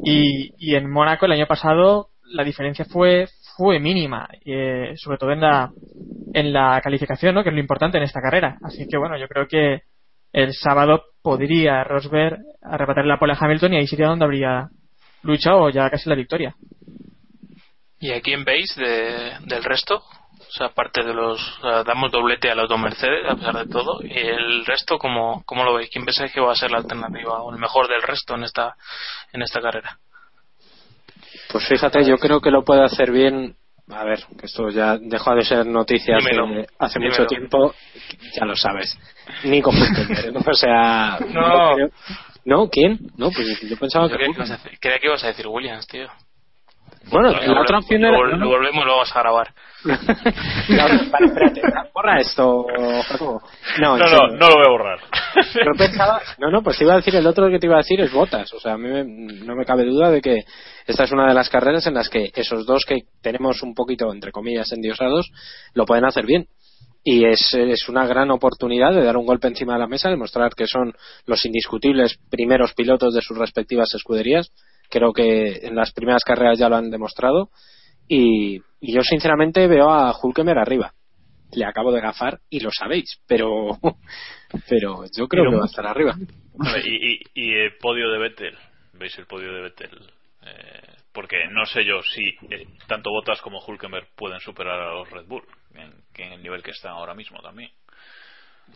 [0.05, 3.27] Y, y en Mónaco el año pasado la diferencia fue,
[3.57, 5.71] fue mínima, eh, sobre todo en la,
[6.35, 7.43] en la calificación, ¿no?
[7.43, 8.59] Que es lo importante en esta carrera.
[8.63, 9.83] Así que bueno, yo creo que
[10.33, 14.68] el sábado podría Rosberg arrebatar la pole a Hamilton y ahí sería donde habría
[15.22, 16.55] lucha o ya casi la victoria.
[18.01, 19.97] ¿Y a quién veis de- del resto?
[19.97, 21.41] O sea, aparte de los.
[21.59, 24.01] o sea, damos doblete al auto Mercedes, a pesar de todo.
[24.03, 25.91] ¿Y el resto, cómo, cómo lo veis?
[25.91, 28.74] ¿Quién pensáis que va a ser la alternativa o el mejor del resto en esta,
[29.33, 29.99] en esta carrera?
[31.53, 33.57] Pues fíjate, yo creo que lo puede hacer bien.
[33.91, 37.14] A ver, que esto ya dejó de ser noticias Dímelo, hace dímelo.
[37.14, 37.74] mucho tiempo,
[38.39, 38.99] ya lo sabes.
[39.45, 40.41] Nico Hülkenberg, ¿no?
[40.47, 41.74] O sea, No.
[41.74, 41.91] creo-
[42.45, 42.68] ¿No?
[42.70, 42.99] ¿Quién?
[43.16, 44.24] No, pues yo pensaba Yo que.
[44.80, 46.09] creía que ibas a decir Williams, tío.
[47.11, 48.19] Bueno, Lo- la otra lo- opción lo- era.
[48.19, 48.49] Lo, no, no.
[48.49, 49.49] volvemos y lo vamos a grabar.
[49.85, 51.63] vale, espérate,
[51.95, 52.67] borra esto,
[53.09, 53.41] Jacobo.
[53.81, 54.99] No, No, no lo voy a borrar.
[55.55, 57.79] Yo pensaba, no, no, pues te iba a decir, el otro que te iba a
[57.79, 58.53] decir es Botas.
[58.55, 60.41] O sea, a mí me- no me cabe duda de que
[60.87, 64.13] esta es una de las carreras en las que esos dos que tenemos un poquito,
[64.13, 65.31] entre comillas, endiosados,
[65.75, 66.47] lo pueden hacer bien.
[67.05, 70.51] Y es, es una gran oportunidad de dar un golpe encima de la mesa, demostrar
[70.55, 70.93] que son
[71.27, 74.51] los indiscutibles primeros pilotos de sus respectivas escuderías.
[74.89, 77.51] Creo que en las primeras carreras ya lo han demostrado.
[78.07, 80.93] Y, y yo, sinceramente, veo a Hulkemer arriba.
[81.53, 83.78] Le acabo de gafar y lo sabéis, pero,
[84.68, 86.14] pero yo creo Pero que va a estar arriba.
[86.84, 88.59] Y, y, y el podio de Vettel,
[88.95, 89.91] ¿veis el podio de Vettel?
[90.43, 95.11] Eh, porque no sé yo si eh, tanto Bottas como Hulkenberg pueden superar a los
[95.11, 97.70] Red Bull, en, que en el nivel que están ahora mismo también.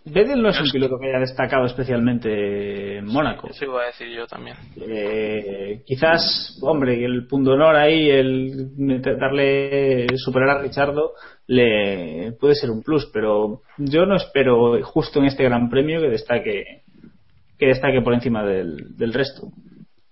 [0.05, 3.49] Vettel no es un piloto que haya destacado especialmente en Mónaco.
[3.49, 4.57] Eso iba a decir yo también.
[4.76, 11.12] Eh, quizás, hombre, el punto honor ahí, el darle superar a Richardo,
[11.47, 16.09] le puede ser un plus, pero yo no espero justo en este Gran Premio que
[16.09, 16.64] destaque
[17.59, 19.49] que destaque por encima del, del resto.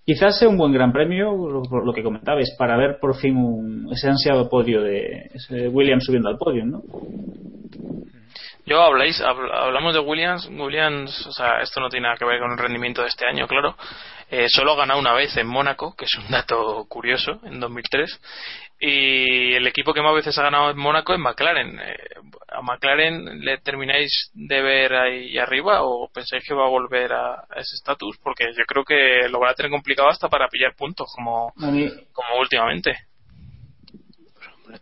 [0.07, 3.37] Quizás sea un buen Gran Premio, lo, por lo que comentabais, para ver por fin
[3.37, 6.83] un- ese ansiado podio de ese Williams subiendo al podio, ¿no?
[8.67, 10.49] Yo habláis, habl- hablamos de Williams.
[10.51, 13.47] Williams, o sea, esto no tiene nada que ver con el rendimiento de este año,
[13.49, 13.77] claro.
[14.31, 18.21] Eh, solo ha ganado una vez en Mónaco, que es un dato curioso, en 2003.
[18.83, 21.81] Y el equipo que más veces ha ganado en Mónaco es McLaren.
[21.81, 21.97] Eh,
[22.49, 27.35] ¿A McLaren le termináis de ver ahí arriba o pensáis que va a volver a,
[27.41, 28.19] a ese estatus?
[28.23, 31.53] Porque yo creo que lo van a tener complicado hasta para pillar puntos, como,
[32.39, 32.97] últimamente.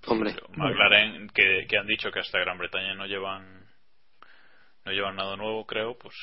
[0.07, 3.58] Hombre, McLaren, que, que han dicho que hasta Gran Bretaña no llevan
[4.89, 6.15] no llevan nada nuevo, creo, pues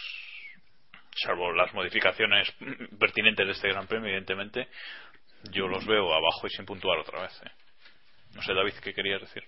[1.16, 2.52] salvo las modificaciones
[3.00, 4.68] pertinentes de este Gran Premio, evidentemente,
[5.52, 7.42] yo los veo abajo y sin puntuar otra vez.
[7.44, 7.52] ¿eh?
[8.34, 9.44] No sé, David, ¿qué querías decir?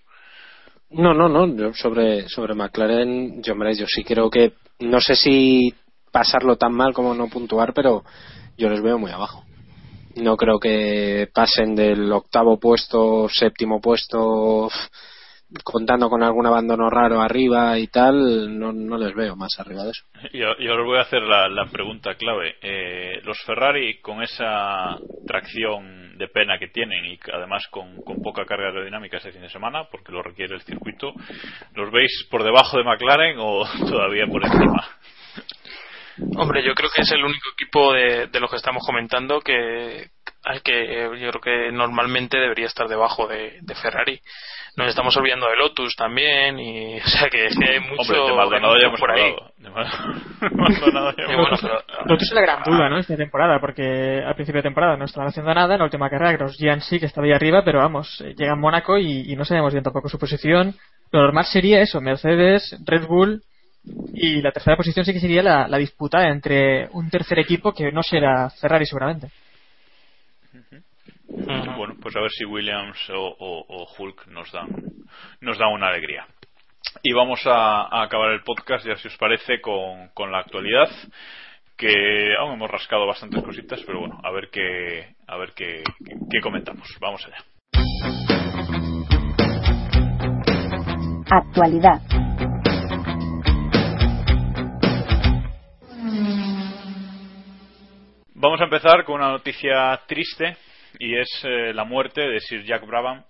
[0.91, 1.73] No, no, no.
[1.73, 4.53] Sobre, sobre McLaren, yo, hombre, yo sí creo que.
[4.79, 5.73] No sé si
[6.11, 8.03] pasarlo tan mal como no puntuar, pero
[8.55, 9.43] yo les veo muy abajo.
[10.15, 14.69] No creo que pasen del octavo puesto, séptimo puesto,
[15.63, 18.57] contando con algún abandono raro arriba y tal.
[18.59, 20.03] No, no les veo más arriba de eso.
[20.33, 22.55] Y a- y ahora os voy a hacer la, la pregunta clave.
[22.61, 28.45] Eh, los Ferrari, con esa tracción de pena que tienen y además con, con poca
[28.45, 31.13] carga aerodinámica este fin de semana, porque lo requiere el circuito,
[31.75, 34.87] ¿los veis por debajo de McLaren o todavía por encima?
[36.35, 40.07] Hombre, yo creo que es el único equipo de, de los que estamos comentando que
[40.45, 44.19] al que yo creo que normalmente debería estar debajo de, de Ferrari.
[44.77, 48.17] Nos estamos olvidando de Lotus también y o sea que, es que hay mucho Hombre,
[48.19, 49.35] de Maldonado ya hemos por ahí.
[49.57, 49.87] De Mal-
[50.53, 52.97] Maldonado ya hemos pero- Lotus es la gran duda, ¿no?
[52.99, 56.33] Esta temporada, porque al principio de temporada no estaban haciendo nada, en la última carrera
[56.33, 59.45] Grosjean sí que estaba ahí arriba, pero vamos, eh, llega a Mónaco y, y no
[59.45, 60.75] sabemos bien tampoco su posición.
[61.11, 63.41] Lo normal sería eso, Mercedes, Red Bull
[64.13, 67.91] y la tercera posición sí que sería la, la disputa entre un tercer equipo que
[67.91, 69.29] no será Ferrari seguramente.
[71.27, 74.69] Bueno, pues a ver si Williams o, o- o Hulk nos dan,
[75.41, 76.25] nos dan una alegría.
[77.03, 80.89] Y vamos a, a acabar el podcast, ya si os parece, con, con la actualidad,
[81.77, 85.83] que aún hemos rascado bastantes cositas, pero bueno, a ver qué, a ver qué,
[86.31, 86.87] qué comentamos.
[86.99, 87.43] Vamos allá.
[91.29, 92.01] Actualidad.
[98.33, 100.57] Vamos a empezar con una noticia triste
[100.99, 103.23] y es eh, la muerte de Sir Jack Brabham,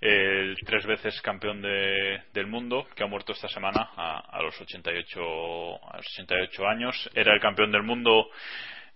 [0.00, 4.58] el tres veces campeón de- del mundo que ha muerto esta semana a, a los
[4.60, 7.10] 88 a los 88 años.
[7.14, 8.28] Era el campeón del mundo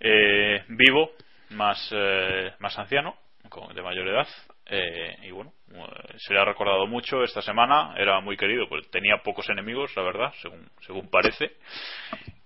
[0.01, 1.11] eh, vivo,
[1.51, 3.17] más eh, más anciano,
[3.75, 4.27] de mayor edad.
[4.67, 7.95] eh, y bueno, eh, se le ha recordado mucho esta semana.
[7.99, 11.51] Era muy querido, pues tenía pocos enemigos, la verdad, según según parece.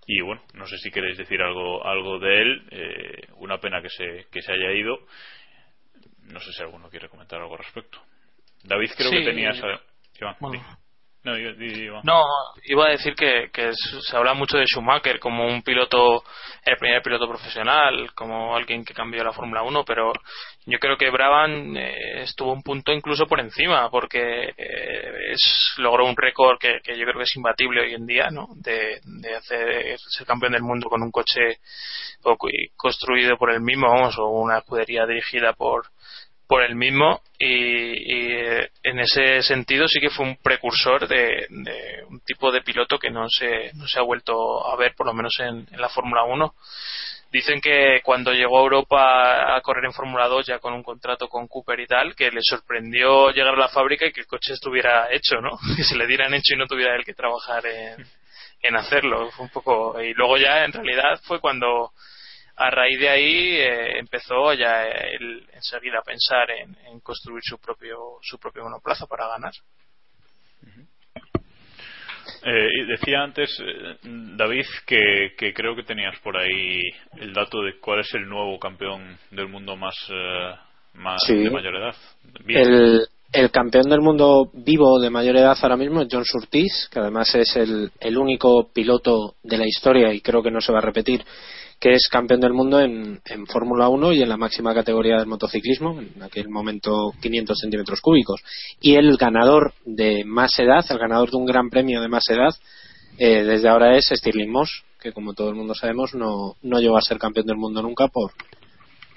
[0.06, 2.62] Y bueno, no sé si queréis decir algo algo de él.
[2.72, 4.98] eh, una pena que se, que se haya ido.
[6.28, 7.98] No sé si alguno quiere comentar algo al respecto.
[8.64, 9.18] David, creo Sí.
[9.18, 9.62] que tenías.
[9.62, 9.80] a-
[10.20, 10.78] Iván, Bueno.
[11.24, 12.02] No, di- di- Iván.
[12.04, 12.22] No,
[12.64, 16.22] iba a decir que, que se habla mucho de Schumacher como un piloto,
[16.64, 20.12] el primer piloto profesional, como alguien que cambió la Fórmula 1, pero
[20.64, 26.06] yo creo que Brabham eh, estuvo un punto incluso por encima, porque eh, es, logró
[26.06, 28.46] un récord que, que yo creo que es imbatible hoy en día, ¿no?
[28.54, 31.58] De, de hacer ser campeón del mundo con un coche
[32.76, 35.86] construido por él mismo, vamos, o una escudería dirigida por
[36.48, 41.46] por el mismo y, eh, en ese sentido sí que fue un precursor de,
[42.08, 45.14] un tipo de piloto que no se, no se ha vuelto a ver por lo
[45.14, 46.54] menos en, en la Fórmula 1
[47.30, 51.28] Dicen que cuando llegó a Europa a correr en Fórmula 2 ya con un contrato
[51.28, 54.54] con Cooper y tal, que le sorprendió llegar a la fábrica y que el coche
[54.54, 55.58] estuviera hecho, ¿no?
[55.76, 58.06] Que se le dieran hecho y no tuviera él que trabajar en,
[58.62, 59.30] en hacerlo.
[59.32, 61.92] Fue un poco y luego ya en realidad fue cuando
[62.58, 67.58] a raíz de ahí eh, empezó ya él enseguida a pensar en, en, construir su
[67.58, 69.52] propio su propio monoplaza para ganar.
[72.44, 73.96] Eh, y decía antes, eh,
[74.36, 76.82] David, que, que, creo que tenías por ahí
[77.16, 80.54] el dato de cuál es el nuevo campeón del mundo más, eh,
[80.94, 81.34] más Sí.
[81.34, 81.94] de mayor edad.
[82.44, 82.60] Bien.
[82.60, 83.00] El,
[83.32, 87.34] el campeón del mundo vivo de mayor edad ahora mismo es John Surtees, que además
[87.34, 90.82] es el, el único piloto de la historia y creo que no se va a
[90.82, 91.24] repetir
[91.80, 96.00] que es campeón del mundo en, Fórmula 1 y en la máxima categoría del motociclismo,
[96.00, 98.40] en aquel momento 500 centímetros cúbicos.
[98.80, 102.54] Y el ganador de más edad, el ganador de un gran premio de más edad,
[103.18, 106.96] eh, desde ahora es Stirling Moss, que como todo el mundo sabemos no, no llegó
[106.96, 108.32] a ser campeón del mundo nunca por,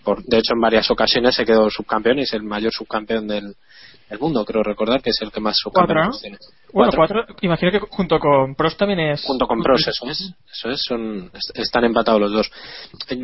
[0.04, 3.56] por de hecho en varias ocasiones se quedó subcampeón y es el mayor subcampeón del,
[4.12, 5.72] del mundo, creo recordar que es el que más ¿no?
[6.20, 6.38] tiene.
[6.74, 6.98] Bueno, Cuatro.
[6.98, 7.36] cuatro.
[7.42, 9.24] Imagino que junto con Prost también es.
[9.24, 12.52] junto con Prost, eso es, eso es, son, están empatados los dos.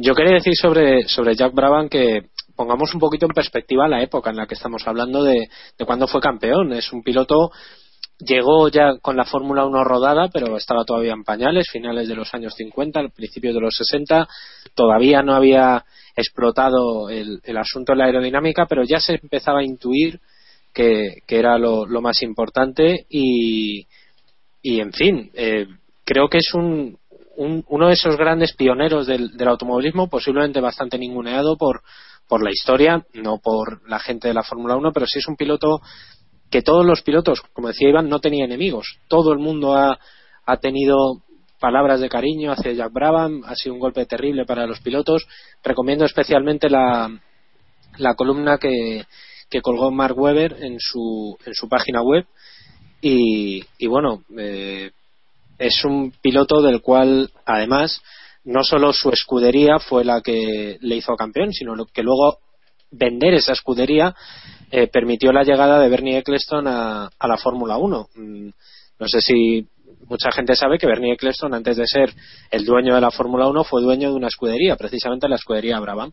[0.02, 4.30] Yo quería decir sobre, sobre Jack Brabham que pongamos un poquito en perspectiva la época
[4.30, 6.72] en la que estamos hablando de, de cuando fue campeón.
[6.72, 7.52] Es un piloto,
[8.20, 12.34] llegó ya con la Fórmula 1 rodada, pero estaba todavía en pañales, finales de los
[12.34, 14.26] años 50, al principio de los 60,
[14.74, 15.84] todavía no había
[16.16, 20.20] explotado el, el asunto de la aerodinámica, pero ya se empezaba a intuir
[20.78, 23.88] que, que era lo, más importante y,
[24.62, 25.66] y en fin, eh,
[26.06, 27.00] creo que es un,
[27.36, 31.82] un- uno de esos grandes pioneros del, del automovilismo, posiblemente bastante ninguneado por,
[32.28, 35.36] por la historia, no por la gente de la Fórmula 1, pero sí es un
[35.36, 35.80] piloto
[36.52, 39.00] que todos los pilotos, como decía Iván, no tenía enemigos.
[39.08, 39.98] Todo el mundo ha,
[40.46, 41.24] ha tenido
[41.60, 45.26] palabras de cariño hacia Jack Brabham, ha sido un golpe terrible para los pilotos.
[45.64, 47.10] Recomiendo especialmente la,
[47.98, 49.06] la columna que,
[49.50, 52.26] que colgó Mark Webber en su, en su página web.
[53.02, 54.92] Y, y bueno, eh,
[55.58, 58.02] es un piloto del cual, además,
[58.44, 62.40] no solo su escudería fue la que le hizo campeón, sino que luego
[62.92, 64.16] vender esa escudería
[64.72, 68.08] eh, permitió la llegada de Bernie Eccleston a, a la Fórmula 1.
[68.16, 68.50] Mm,
[69.00, 69.68] No sé si
[70.06, 72.12] mucha gente sabe que Bernie Eccleston, antes de ser
[72.52, 76.12] el dueño de la Fórmula 1, fue dueño de una escudería, precisamente la escudería Brabham.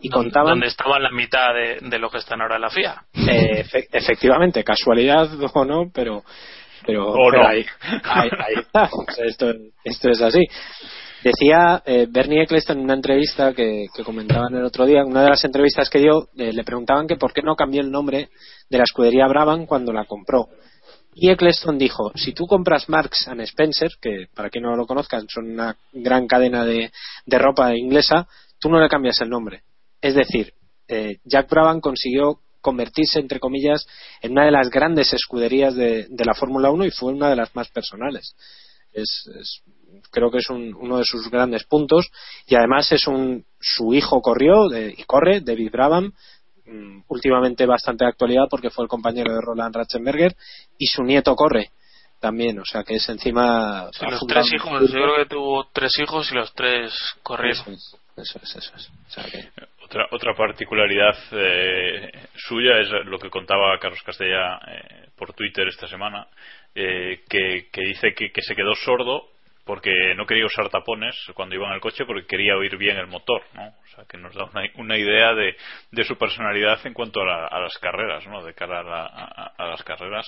[0.00, 2.70] Y Donde- contaban Donde estaban la mitad de, de lo que están ahora en la
[2.70, 3.02] FIA.
[3.14, 6.22] eh, efe- efectivamente, casualidad o no, pero
[6.86, 7.48] pero, O pero no.
[7.48, 7.64] ahí,
[8.04, 8.88] ahí, ahí está.
[9.24, 10.38] Esto, esto es así.
[11.24, 15.30] Decía eh, Bernie Eccleston en una entrevista que, que comentaban el otro día, una de
[15.30, 18.28] las entrevistas que dio, eh, le preguntaban que por qué no cambió el nombre
[18.70, 20.46] de la escudería Brabham cuando la compró.
[21.18, 25.26] Y Eccleston dijo, si tú compras Marks and Spencer, que para quien no lo conozcan
[25.30, 26.92] son una gran cadena de,
[27.26, 28.28] ropa inglesa,
[28.60, 29.62] tú no le cambias el nombre.
[30.02, 30.52] Es decir,
[30.88, 33.86] eh, Jack Brabham consiguió convertirse, entre comillas,
[34.20, 37.36] en una de las grandes escuderías de, de la Fórmula 1 y fue una de
[37.36, 38.34] las más personales.
[38.92, 39.62] Es, es-
[40.10, 42.10] creo que es un- uno de sus grandes puntos
[42.46, 46.12] y además es un su hijo corrió de- y corre David Brabham
[46.66, 50.34] mm, últimamente bastante de actualidad porque fue el compañero de Roland Ratzenberger
[50.78, 51.70] y su nieto corre
[52.20, 55.92] también o sea que es encima Sí, los tres hijos, yo creo que tuvo tres
[55.98, 56.92] hijos y los tres
[57.22, 57.60] corrieron.
[57.60, 58.88] Eso es, eso es, eso es.
[58.88, 59.48] O sea que-
[59.84, 65.86] Otra, otra particularidad eh, suya es lo que contaba Carlos Castella eh, por Twitter esta
[65.86, 66.26] semana,
[66.74, 69.28] eh, que, que dice que, que se quedó sordo
[69.66, 73.08] porque no quería usar tapones cuando iba en el coche porque quería oír bien el
[73.08, 73.66] motor, ¿no?
[73.66, 75.56] O sea, que nos da una, una idea de,
[75.90, 78.42] de su personalidad en cuanto a, la- a las carreras, ¿no?
[78.44, 80.26] De cara a, la- a- a las carreras.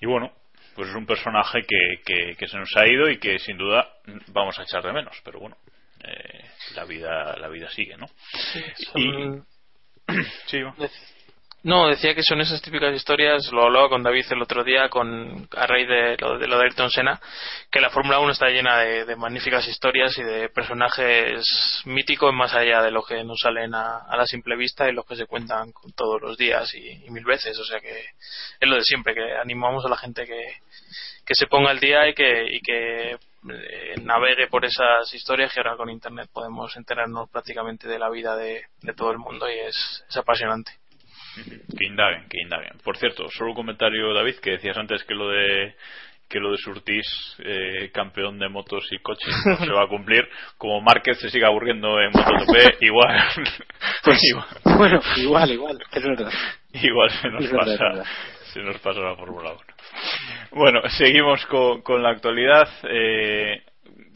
[0.00, 0.32] Y bueno,
[0.74, 3.88] pues es un personaje que, que, que se nos ha ido y que sin duda
[4.28, 5.56] vamos a echar de menos, pero bueno,
[6.02, 8.06] eh, la vida la vida sigue, ¿no?
[8.76, 9.46] Son-
[10.46, 10.74] Sí, Iván.
[11.64, 15.48] No, decía que son esas típicas historias, lo hablaba con David el otro día con,
[15.56, 17.20] a raíz de lo de, lo de Ayrton Senna,
[17.70, 21.44] que la Fórmula 1 está llena de, magníficas historias y de personajes
[21.84, 25.14] míticos más allá de lo que nos salen a, la simple vista y los que
[25.14, 27.56] se cuentan todos los días y, mil veces.
[27.56, 28.06] O sea que
[28.58, 32.14] es lo de siempre, que animamos a la gente que, se ponga al día y
[32.14, 37.86] que, y que eh, navegue por esas historias que ahora con Internet podemos enterarnos prácticamente
[37.86, 38.64] de la vida de,
[38.96, 40.81] todo el mundo y es apasionante.
[41.34, 42.78] Que indaguen, que indaguen.
[42.84, 45.74] Por cierto, solo un comentario, David, que decías antes que lo de
[46.28, 50.26] que lo de Surtis, eh, campeón de motos y coches, no se va a cumplir.
[50.56, 53.22] Como Márquez se siga aburriendo en MotoGP, igual,
[54.02, 54.46] Pues, igual,
[54.78, 56.32] bueno, igual, igual, es verdad.
[56.72, 58.04] igual se nos Es pasa, verdad.
[58.44, 59.60] se nos pasa la Fórmula 1.
[60.52, 62.66] Bueno, seguimos con, con la actualidad.
[62.88, 63.62] Eh,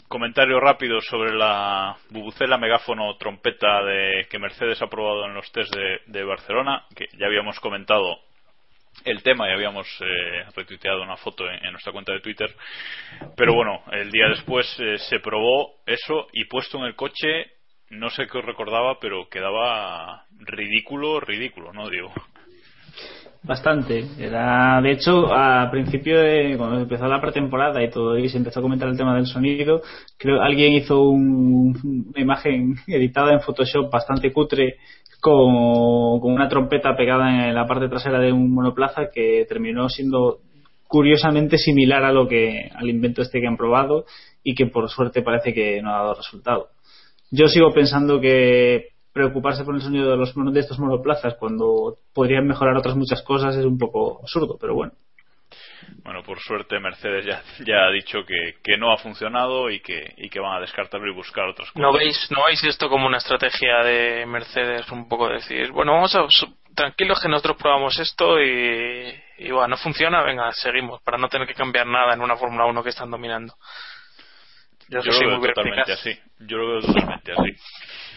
[0.08, 5.74] comentario rápido sobre la bubucela, megáfono, trompeta de que Mercedes ha probado en los test
[6.06, 8.18] de, Barcelona, que ya habíamos comentado
[9.04, 12.54] el tema y habíamos eh, retuiteado una foto en, en, nuestra cuenta de Twitter.
[13.36, 17.52] Pero bueno, el día después eh, se probó eso y puesto en el coche,
[17.90, 22.12] no sé qué os recordaba, pero quedaba ridículo, ridículo, ¿no, Diego?
[23.46, 24.04] Bastante.
[24.18, 28.58] Era, de hecho, a principio de cuando empezó la pretemporada y todo y se empezó
[28.58, 29.82] a comentar el tema del sonido,
[30.18, 34.78] creo alguien hizo un, una imagen editada en Photoshop bastante cutre
[35.20, 40.40] con, con, una trompeta pegada en la parte trasera de un monoplaza que terminó siendo
[40.88, 44.06] curiosamente similar a lo que al invento este que han probado
[44.42, 46.68] y que por suerte parece que no ha dado resultado.
[47.30, 52.46] Yo sigo pensando que preocuparse por el sonido de los de estos monoplazas cuando podrían
[52.46, 54.92] mejorar otras muchas cosas es un poco absurdo, pero bueno.
[56.04, 60.12] Bueno, por suerte Mercedes ya, ya ha dicho que, que, no ha funcionado y que,
[60.18, 61.80] y que van a descartarlo y buscar otras cosas.
[61.80, 66.14] ¿No veis, ¿No veis esto como una estrategia de Mercedes un poco decir, bueno, vamos
[66.14, 66.26] a,
[66.74, 71.48] tranquilos que nosotros probamos esto y, y bueno, no funciona, venga, seguimos, para no tener
[71.48, 73.54] que cambiar nada en una Fórmula 1 que están dominando?
[74.88, 76.10] Yo, yo lo veo totalmente así.
[76.40, 77.56] Yo lo veo totalmente así.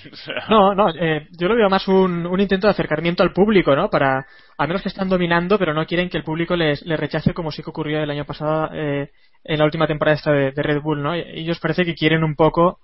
[0.50, 3.90] No, no, eh, yo lo veo más un, un, intento de acercamiento al público, ¿no?
[3.90, 4.26] Para,
[4.58, 7.52] a menos que están dominando, pero no quieren que el público les, les rechace como
[7.52, 9.12] sí que ocurrió el año pasado eh,
[9.44, 11.16] en la última temporada esta de, de, Red Bull, ¿no?
[11.16, 12.80] Y ellos parece que quieren un poco,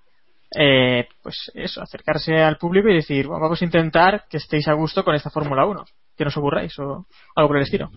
[0.54, 4.74] eh, pues eso, acercarse al público y decir, bueno, vamos a intentar que estéis a
[4.74, 5.84] gusto con esta Fórmula 1,
[6.16, 7.90] que no os aburráis o algo por el estilo.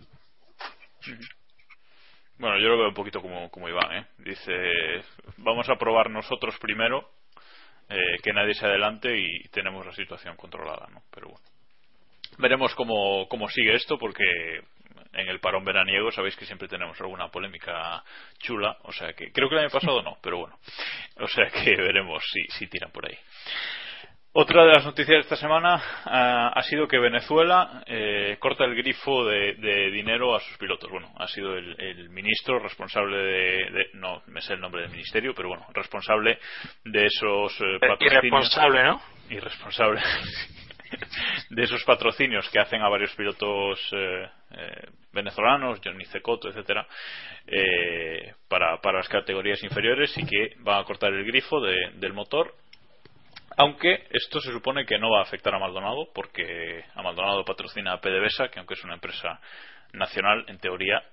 [2.40, 4.06] Bueno, yo lo veo un poquito como, como Iván, ¿eh?
[4.20, 5.04] Dice,
[5.38, 7.12] vamos a probar nosotros primero,
[7.90, 11.04] eh, que nadie se adelante y tenemos la situación controlada, ¿no?
[11.14, 11.46] Pero bueno.
[12.38, 14.24] Veremos cómo, cómo sigue esto, porque
[15.12, 18.02] en el parón veraniego sabéis que siempre tenemos alguna polémica
[18.38, 20.58] chula, o sea que creo que el año pasado no, pero bueno.
[21.18, 23.18] O sea que veremos si, si tiran por ahí.
[24.42, 28.74] Otra de las noticias de esta semana uh, ha sido que Venezuela eh, corta el
[28.74, 30.90] grifo de, de, dinero a sus pilotos.
[30.90, 34.92] Bueno, ha sido el, el ministro responsable de, de, No me sé el nombre del
[34.92, 36.40] ministerio, pero bueno, responsable
[36.86, 38.14] de esos eh, patrocinios.
[38.14, 39.02] Irresponsable, ¿no?
[39.30, 40.02] Irresponsable.
[41.50, 46.88] de esos patrocinios que hacen a varios pilotos eh, eh, venezolanos, Johnny Cecoto, etcétera,
[47.46, 52.14] eh, para, para las categorías inferiores y que van a cortar el grifo de, del
[52.14, 52.54] motor
[53.60, 57.92] aunque esto se supone que no va a afectar a Maldonado porque a Maldonado patrocina
[57.92, 59.38] a PDVSA, que aunque es una empresa
[59.92, 61.04] nacional, en teoría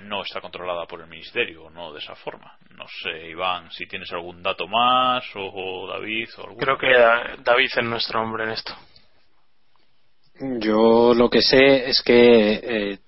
[0.00, 2.54] no está controlada por el ministerio, no de esa forma.
[2.76, 6.58] No sé, Iván, si tienes algún dato más o, o David o algún...
[6.58, 8.74] Creo que David es nuestro hombre en esto.
[10.58, 12.98] Yo lo que sé es que eh,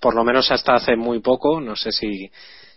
[0.00, 2.30] por lo menos hasta hace muy poco, no sé si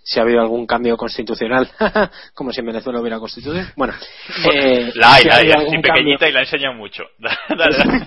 [0.04, 1.70] si ha habido algún cambio constitucional,
[2.34, 3.72] como si en Venezuela hubiera constitución.
[3.78, 3.94] Bueno,
[4.52, 7.04] eh, la hay, si la hay, así pequeñita y la enseñan mucho.
[7.18, 8.06] dale, dale.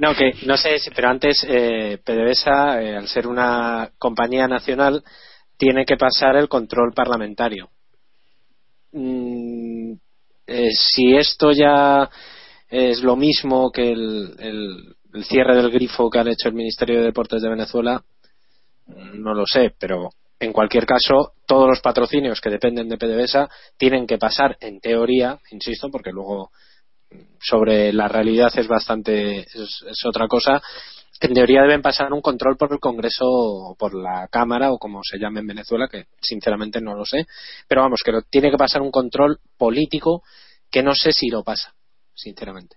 [0.00, 5.04] no, que no sé, pero antes eh, PDVSA, eh, al ser una compañía nacional,
[5.58, 7.68] tiene que pasar el control parlamentario.
[8.92, 9.92] Mm,
[10.46, 12.08] eh, si esto ya
[12.70, 17.00] es lo mismo que el, el, el cierre del grifo que han hecho el Ministerio
[17.00, 18.02] de Deportes de Venezuela,
[18.86, 20.10] no lo sé, pero
[20.42, 25.38] en cualquier caso, todos los patrocinios que dependen de PDVSA tienen que pasar, en teoría,
[25.52, 26.50] insisto, porque luego
[27.40, 30.60] sobre la realidad es bastante, es, es otra cosa,
[31.20, 35.02] en teoría deben pasar un control por el Congreso o por la Cámara o como
[35.04, 37.26] se llame en Venezuela, que sinceramente no lo sé,
[37.68, 40.24] pero vamos, que tiene que pasar un control político
[40.68, 41.72] que no sé si lo pasa,
[42.14, 42.76] sinceramente.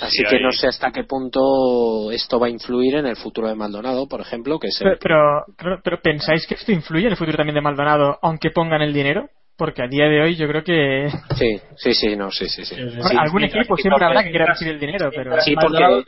[0.00, 0.42] Así sí, que hay...
[0.42, 4.20] no sé hasta qué punto esto va a influir en el futuro de Maldonado, por
[4.20, 4.98] ejemplo, que es el...
[4.98, 8.82] pero, pero, pero, pensáis que esto influye en el futuro también de Maldonado, aunque pongan
[8.82, 12.48] el dinero, porque a día de hoy yo creo que sí, sí, sí, no, sí,
[12.48, 12.74] sí, sí.
[12.74, 16.02] Bueno, algún sí, equipo siempre habrá que quiera recibir el dinero, pero sí, porque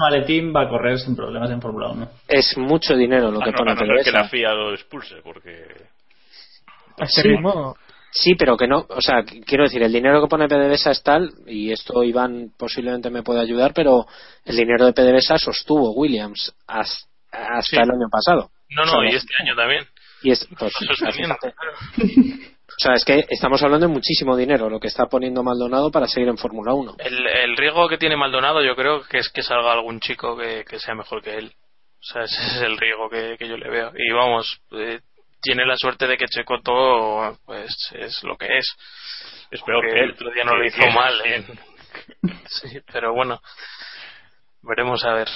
[0.00, 2.08] maletín va a correr sin problemas en Fórmula 1.
[2.28, 4.72] Es mucho dinero lo ah, que no, pone a no ser que la FIA lo
[4.72, 5.66] expulse, porque
[6.98, 7.76] a ese ritmo
[8.18, 11.32] Sí, pero que no, o sea, quiero decir, el dinero que pone PDVSA es tal,
[11.46, 14.06] y esto Iván posiblemente me puede ayudar, pero
[14.44, 17.76] el dinero de PDVSA sostuvo Williams hasta, hasta sí.
[17.76, 18.50] el año pasado.
[18.70, 19.84] No, no, o sea, y este año también.
[20.22, 20.72] Y es, pues,
[22.68, 26.06] o sea, es que estamos hablando de muchísimo dinero lo que está poniendo Maldonado para
[26.06, 26.96] seguir en Fórmula 1.
[26.98, 30.64] El, el, riesgo que tiene Maldonado yo creo que es que salga algún chico que,
[30.64, 31.52] que sea mejor que él.
[32.00, 33.92] O sea, ese es el riesgo que, que yo le veo.
[33.94, 35.00] Y vamos, eh,
[35.40, 38.76] tiene la suerte de que Checoto pues es lo que es.
[39.50, 41.20] Es peor que el otro día no lo hizo mal.
[41.24, 41.44] ¿eh?
[42.46, 43.40] sí, pero bueno,
[44.62, 45.28] veremos a ver.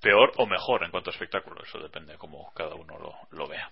[0.00, 3.48] Peor o mejor en cuanto a espectáculo, eso depende de cómo cada uno lo, lo
[3.48, 3.70] vea.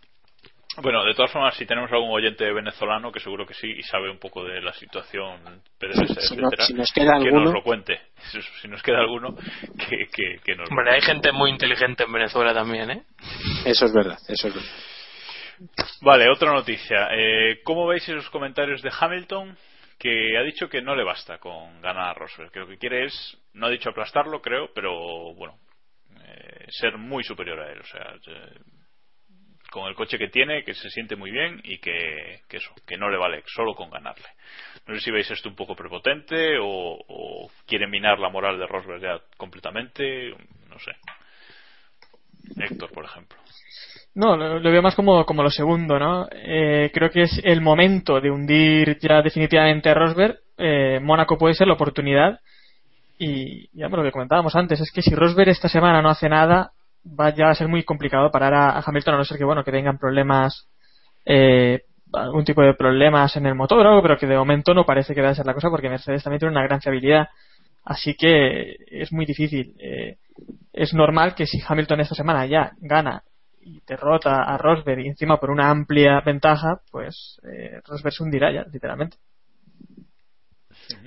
[0.78, 4.10] Bueno, de todas formas, si tenemos algún oyente venezolano, que seguro que sí, y sabe
[4.10, 5.40] un poco de la situación
[5.78, 7.44] PDVSA, Si no- etcétera, si nos queda que alguno.
[7.44, 8.00] nos lo cuente.
[8.62, 12.12] Si nos queda alguno, que, que, que nos lo Hombre, hay gente muy inteligente en
[12.12, 13.02] Venezuela también, ¿eh?
[13.66, 14.70] Eso es verdad, eso es verdad.
[16.00, 17.08] Vale, otra noticia.
[17.12, 19.56] Eh, ¿Cómo veis esos comentarios de Hamilton?
[19.98, 22.50] Que ha dicho que no le basta con ganar a Rosberg.
[22.50, 25.58] Que lo que quiere es, no ha dicho aplastarlo, creo, pero bueno,
[26.24, 27.78] eh, ser muy superior a él.
[27.80, 28.58] O sea, eh,
[29.72, 33.08] con el coche que tiene, que se siente muy bien y que, eso, que no
[33.08, 34.26] le vale solo con ganarle.
[34.86, 38.66] No sé si veis esto un poco prepotente o, o quiere minar la moral de
[38.66, 40.34] Rosberg ya completamente,
[40.68, 40.92] no sé.
[42.56, 43.38] Héctor, por ejemplo.
[44.14, 46.28] No, lo, veo más como, como lo segundo, ¿no?
[46.30, 50.38] Eh, creo que es el momento de hundir ya definitivamente a Rosberg.
[50.58, 52.40] Eh, Mónaco puede ser la oportunidad.
[53.18, 56.72] Y ya lo que comentábamos antes, es que si Rosberg esta semana no hace nada,
[57.04, 59.64] va ya a ser muy complicado parar a, a Hamilton, a no ser que, bueno,
[59.64, 60.68] que tengan problemas,
[61.24, 61.82] eh,
[62.12, 65.14] algún tipo de problemas en el motor o algo, pero que de momento no parece
[65.14, 67.28] que vaya a ser la cosa porque Mercedes también tiene una gran fiabilidad.
[67.84, 69.74] Así que es muy difícil.
[69.78, 70.18] Eh,
[70.72, 73.22] es normal que si Hamilton esta semana ya gana
[73.60, 78.52] y derrota a Rosberg y encima por una amplia ventaja, pues eh, Rosberg se hundirá
[78.52, 79.16] ya, literalmente.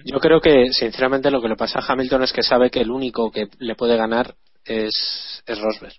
[0.06, 2.91] Yo creo que, sinceramente, lo que le pasa a Hamilton es que sabe que el
[2.91, 4.36] único que le puede ganar
[4.66, 5.93] es, es Rosberg.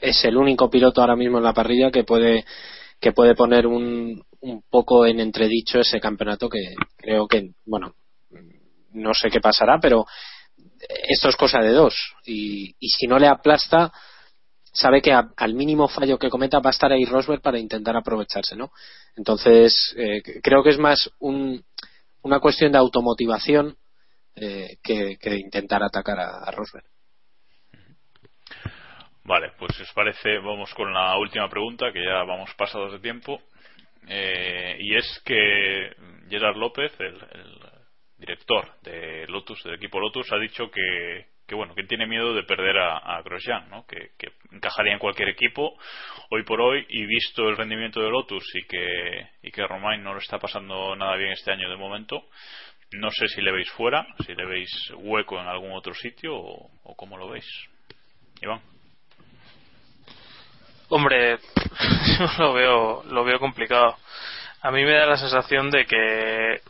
[0.00, 2.44] Es el único piloto ahora mismo en la parrilla que puede,
[3.00, 7.94] que puede poner un, un poco en entredicho ese campeonato que creo que, bueno,
[8.92, 10.06] no sé qué pasará, pero
[11.08, 11.94] esto es cosa de dos.
[12.24, 13.92] Y, y si no le aplasta,
[14.72, 17.96] sabe que a- al mínimo fallo que cometa va a estar ahí Rosberg para intentar
[17.96, 18.70] aprovecharse, ¿no?
[19.16, 21.62] Entonces, eh, creo que es más un,
[22.22, 23.76] una cuestión de automotivación
[24.36, 26.84] eh, que, intentar atacar a, a Rosberg.
[29.30, 32.98] Vale, pues si os parece, vamos con la última pregunta, que ya vamos pasados de
[32.98, 33.40] tiempo.
[34.08, 35.94] Eh, y es que
[36.28, 37.16] Gerard López, el,
[38.18, 42.42] director de Lotus, del equipo Lotus, ha dicho que, que bueno, que tiene miedo de
[42.42, 43.86] perder a, Grosjean, ¿no?
[43.86, 45.78] Que, que encajaría en cualquier equipo
[46.30, 50.12] hoy por hoy y visto el rendimiento de Lotus y que, y que Romain no
[50.12, 52.24] lo está pasando nada bien este año de momento,
[52.94, 56.68] no sé si le veis fuera, si le veis hueco en algún otro sitio o,
[56.82, 57.46] o cómo lo veis.
[58.42, 58.69] Iván.
[60.90, 61.38] Hombre,
[62.18, 63.96] yo lo veo, lo veo complicado.
[64.60, 66.60] A mí me da la sensación de que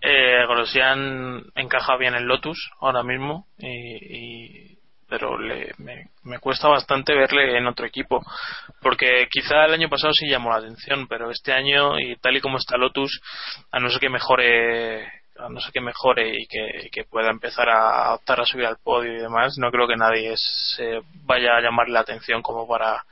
[0.00, 4.78] eh, Grosjean encaja bien en Lotus ahora mismo, y,
[5.08, 8.24] pero le, me, cuesta bastante verle en otro equipo,
[8.80, 12.40] porque quizá el año pasado sí llamó la atención, pero este año y tal y
[12.40, 13.20] como está Lotus,
[13.72, 15.04] a no ser que mejore
[15.38, 18.66] a no ser que mejore y que, y que pueda empezar a optar a subir
[18.66, 22.66] al podio y demás, no creo que nadie se vaya a llamarle la atención como
[22.66, 23.04] para,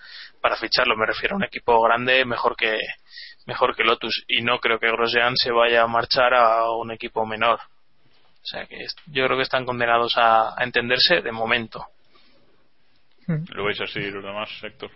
[0.47, 0.97] para ficharlo.
[0.97, 2.79] Me refiero a un equipo grande mejor que
[3.47, 7.27] mejor que Lotus y no creo que Grosjean se vaya a marchar a un equipo
[7.27, 7.59] menor.
[7.59, 8.77] O sea que
[9.07, 11.85] yo creo que están condenados a, a entenderse de momento.
[13.27, 14.89] ¿Lo veis así los demás, Héctor?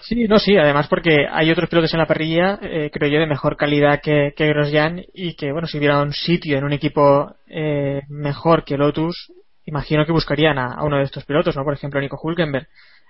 [0.00, 3.26] Sí, no, sí, además porque hay otros pilotos en la parrilla, eh, creo yo, de
[3.26, 7.36] mejor calidad que, que Grosjean y que, bueno, si hubiera un sitio en un equipo
[7.46, 9.30] eh, mejor que Lotus,
[9.66, 11.62] imagino que buscarían a, a uno de estos pilotos, ¿no?
[11.62, 12.68] Por ejemplo, Nico Hulkenberg,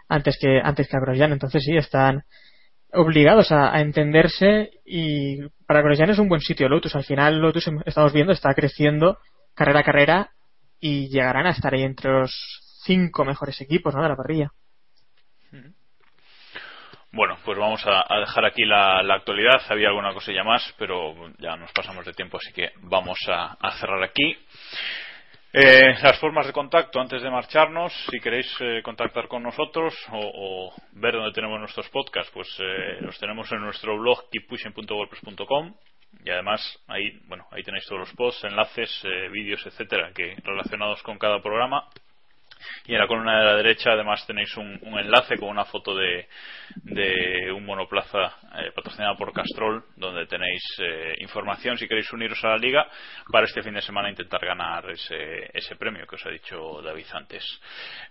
[0.09, 1.32] antes que, antes que a Grosjean.
[1.32, 2.24] Entonces sí, están
[2.92, 6.94] obligados a, entenderse y para Grosjean es un buen sitio Lotus.
[6.94, 9.18] Al final Lotus, em- estamos viendo, está creciendo
[9.55, 10.30] carrera a carrera
[10.80, 12.32] y llegarán a estar ahí entre los
[12.84, 14.03] cinco mejores equipos, ¿no?
[14.03, 14.50] De la parrilla.
[17.14, 19.61] Bueno, pues vamos a, dejar aquí la, actualidad.
[19.68, 24.03] Había alguna cosilla más, pero ya nos pasamos de tiempo, así que vamos a cerrar
[24.03, 24.34] aquí.
[25.55, 30.72] Eh, las formas de contacto antes de marcharnos, si queréis eh, contactar con nosotros o,
[30.92, 35.74] ver dónde tenemos nuestros podcasts, pues eh, los tenemos en nuestro blog keeppushing.wordpress.com
[36.24, 41.03] y además ahí, bueno, ahí tenéis todos los posts, enlaces, eh, vídeos, etcétera, que relacionados
[41.03, 41.86] con cada programa.
[42.86, 46.28] Y en la columna de la derecha además tenéis un, enlace con una foto de,
[46.76, 52.48] de un monoplaza eh, patrocinado por Castrol, donde tenéis eh, información si queréis uniros a
[52.48, 52.86] la liga
[53.30, 57.06] para este fin de semana intentar ganar ese, ese premio que os ha dicho David
[57.12, 57.44] antes.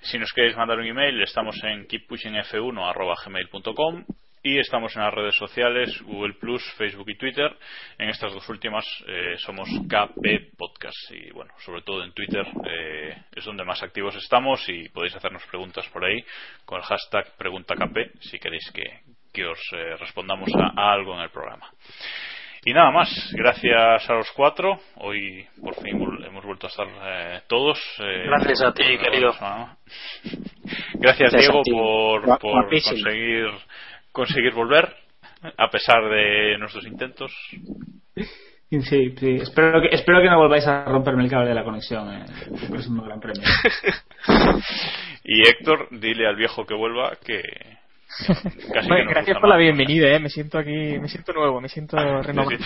[0.02, 4.06] Si nos queréis mandar un email, estamos en keeppushingf1.gmail.com
[4.44, 7.56] y estamos en las redes sociales Google Plus, Facebook y Twitter.
[7.98, 13.16] En estas dos últimas eh, somos KP Podcast y bueno, sobre todo en Twitter eh,
[13.36, 16.24] es donde más activos estamos y podéis hacernos preguntas por ahí
[16.66, 18.84] con el hashtag PreguntaKP si queréis que,
[19.32, 21.70] que os eh, respondamos a, a algo en el programa.
[22.64, 24.80] Y nada más, gracias a los cuatro.
[24.98, 27.80] Hoy por fin hemos vuelto a estar eh, todos.
[28.00, 29.34] eh, Gracias a ti, querido.
[30.94, 31.72] Gracias, Diego ti.
[31.72, 33.48] por, por conseguir
[34.12, 34.96] conseguir volver.
[35.58, 37.32] a pesar de nuestros intentos.
[38.72, 39.36] Sí, sí.
[39.42, 42.70] Espero que, espero que no volváis a romperme el cable de la conexión en el
[42.70, 43.44] próximo Gran Premio.
[45.26, 47.42] y Héctor, dile al viejo que vuelva que.
[48.74, 50.20] Casi Bueno, que gracias por la bienvenida, eh.
[50.20, 52.58] Me siento aquí, me siento nuevo, me siento renovado,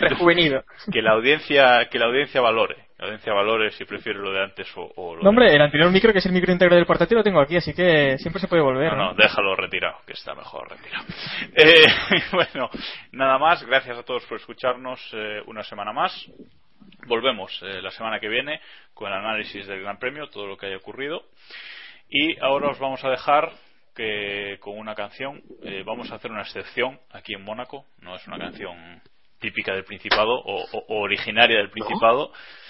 [0.00, 0.64] rejuvenido.
[0.90, 2.76] Que la audiencia, que la audiencia valore.
[3.02, 5.90] La audiencia valore si prefiere lo de antes o, o lo No, hombre, el anterior
[5.90, 8.46] micro, que es el micro íntegro del portátil, lo tengo aquí, así que siempre se
[8.46, 8.92] puede volver.
[8.92, 9.04] No, ¿no?
[9.06, 11.04] no, déjalo retirado, que está mejor retirado.
[11.56, 11.84] Eh,
[12.32, 12.70] bueno,
[13.10, 13.64] nada más.
[13.66, 16.14] Gracias a todos por escucharnos eh, una semana más.
[17.08, 18.60] Volvemos eh, la semana que viene
[18.94, 21.24] con el análisis del Gran Premio, todo lo que haya ocurrido.
[22.08, 23.50] Y ahora os vamos a dejar
[23.96, 27.84] que con una canción eh, vamos a hacer una excepción aquí en Mónaco.
[28.00, 29.02] No es una canción
[29.40, 32.28] típica del Principado o, o- o originaria del Principado.
[32.28, 32.61] No.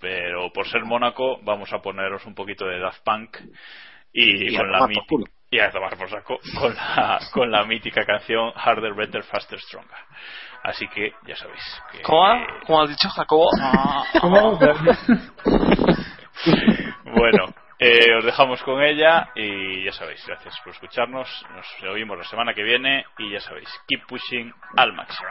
[0.00, 3.36] Pero por ser Mónaco vamos a poneros un poquito de Daft Punk
[4.12, 4.78] y, con la
[5.50, 9.98] y a tomar por saco con la, con la mítica canción Harder, Better, Faster, Stronger.
[10.62, 11.82] Así que ya sabéis.
[11.92, 13.48] Que, ¿Cómo, ha- cómo has dicho, Jacobo?
[17.04, 17.46] Bueno,
[17.80, 21.28] eh, os dejamos con ella y ya sabéis, gracias por escucharnos.
[21.54, 25.28] Nos oímos la semana que viene y ya sabéis, keep pushing al máximo.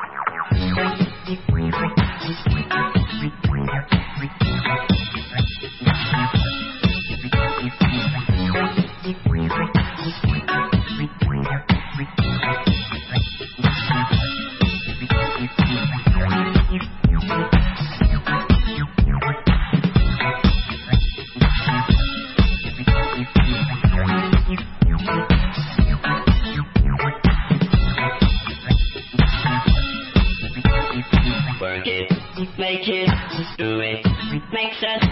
[32.78, 33.10] Make it,
[33.58, 34.06] do it,
[34.54, 35.04] make sense.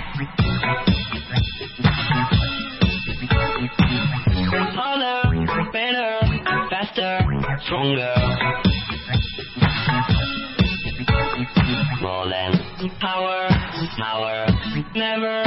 [4.76, 6.20] Harder, better,
[6.70, 7.20] faster,
[7.66, 8.14] stronger.
[12.02, 13.48] More than power,
[13.98, 14.46] power,
[14.96, 15.44] never.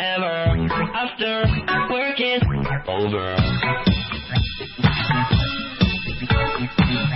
[0.00, 1.44] Ever after
[1.90, 2.42] work is
[2.86, 3.61] over.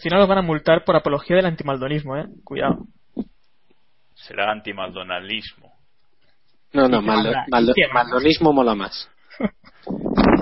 [0.00, 2.26] Final os van a multar por apología del antimaldonismo, eh.
[2.44, 2.86] Cuidado.
[4.14, 5.72] Será antimaldonalismo.
[6.72, 9.08] No, no, maldo- maldo- maldonismo mola más.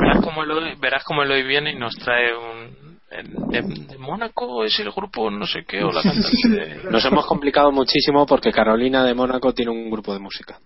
[0.00, 2.98] Verás cómo, Eloy, verás cómo Eloy viene y nos trae un,
[3.50, 6.84] de, de Mónaco es el grupo no sé qué o la cantante de...
[6.90, 10.58] Nos hemos complicado muchísimo porque Carolina de Mónaco tiene un grupo de música.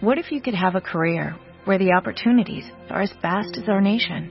[0.00, 1.36] What if you could have a career
[1.66, 4.30] where the opportunities are as vast as our nation,